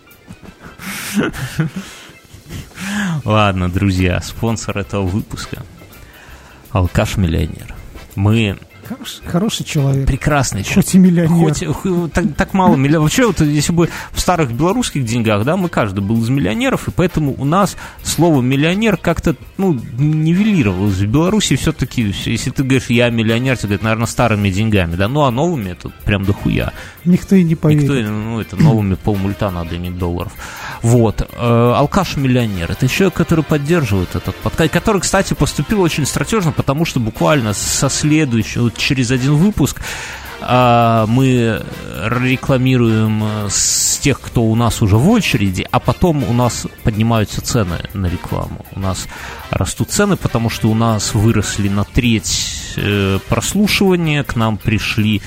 [3.24, 5.62] Ладно, друзья, спонсор этого выпуска–
[6.72, 7.74] алкаш-миллионер.
[8.14, 8.58] Мы
[8.88, 10.06] Хороший, хороший человек.
[10.06, 10.84] Прекрасный человек.
[10.86, 11.72] Хоть и миллионер.
[11.74, 13.02] Хоть так, так мало миллионеров.
[13.02, 16.90] Вообще, вот, если бы в старых белорусских деньгах, да, мы каждый был из миллионеров, и
[16.90, 20.96] поэтому у нас слово миллионер как-то, ну, нивелировалось.
[20.96, 25.24] В Беларуси все-таки, если ты говоришь, я миллионер, ты говоришь, наверное, старыми деньгами, да, ну,
[25.24, 26.72] а новыми это прям дохуя.
[27.04, 27.82] Никто и не поверит.
[27.82, 30.32] Никто, ну, это новыми полмульта надо иметь долларов.
[30.82, 31.28] Вот.
[31.32, 32.70] Э, алкаш-миллионер.
[32.70, 37.88] Это человек, который поддерживает этот подкаст, который, кстати, поступил очень стратежно, потому что буквально со
[37.88, 39.80] следующего, через один выпуск
[40.40, 41.62] а, мы
[42.04, 47.78] рекламируем с тех, кто у нас уже в очереди, а потом у нас поднимаются цены
[47.92, 48.64] на рекламу.
[48.72, 49.08] У нас
[49.50, 55.22] растут цены, потому что у нас выросли на треть э, прослушивания, к нам пришли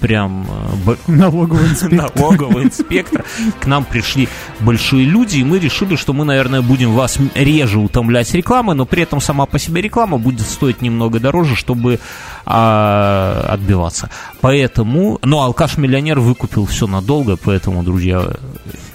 [0.00, 0.46] прям
[0.86, 2.10] э, налоговый инспектор.
[2.16, 3.24] налоговый инспектор.
[3.60, 4.28] К нам пришли
[4.60, 9.02] большие люди, и мы решили, что мы, наверное, будем вас реже утомлять рекламой, но при
[9.02, 12.00] этом сама по себе реклама будет стоить немного дороже, чтобы
[12.46, 14.10] а, отбиваться.
[14.40, 18.26] Поэтому, ну, алкаш-миллионер выкупил все надолго, поэтому, друзья,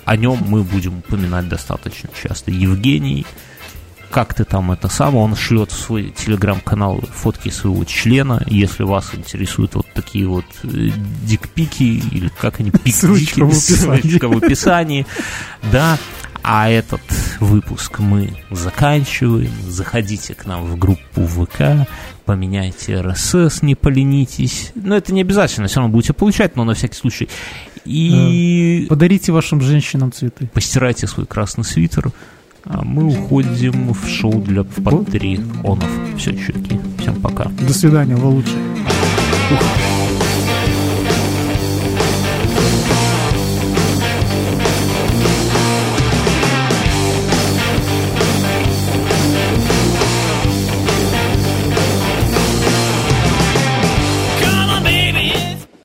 [0.05, 2.51] о нем мы будем упоминать достаточно часто.
[2.51, 3.25] Евгений
[4.15, 9.13] как ты там это самое, он шлет в свой телеграм-канал фотки своего члена, если вас
[9.13, 10.91] интересуют вот такие вот э,
[11.25, 15.05] дикпики, или как они, пик ссылочка, в ссылочка в описании,
[15.69, 15.97] да,
[16.43, 17.01] а этот
[17.41, 19.51] выпуск мы заканчиваем.
[19.67, 21.85] Заходите к нам в группу ВК,
[22.23, 24.71] поменяйте RSS, не поленитесь.
[24.75, 27.27] Но это не обязательно, все равно будете получать, но на всякий случай.
[27.83, 28.85] И...
[28.87, 30.49] Подарите вашим женщинам цветы.
[30.53, 32.13] Постирайте свой красный свитер.
[32.65, 35.89] А мы уходим в шоу для патреонов.
[36.17, 36.79] Все, чуваки.
[36.99, 37.45] Всем пока.
[37.67, 38.59] До свидания, вы лучшие.
[39.51, 39.84] Ух.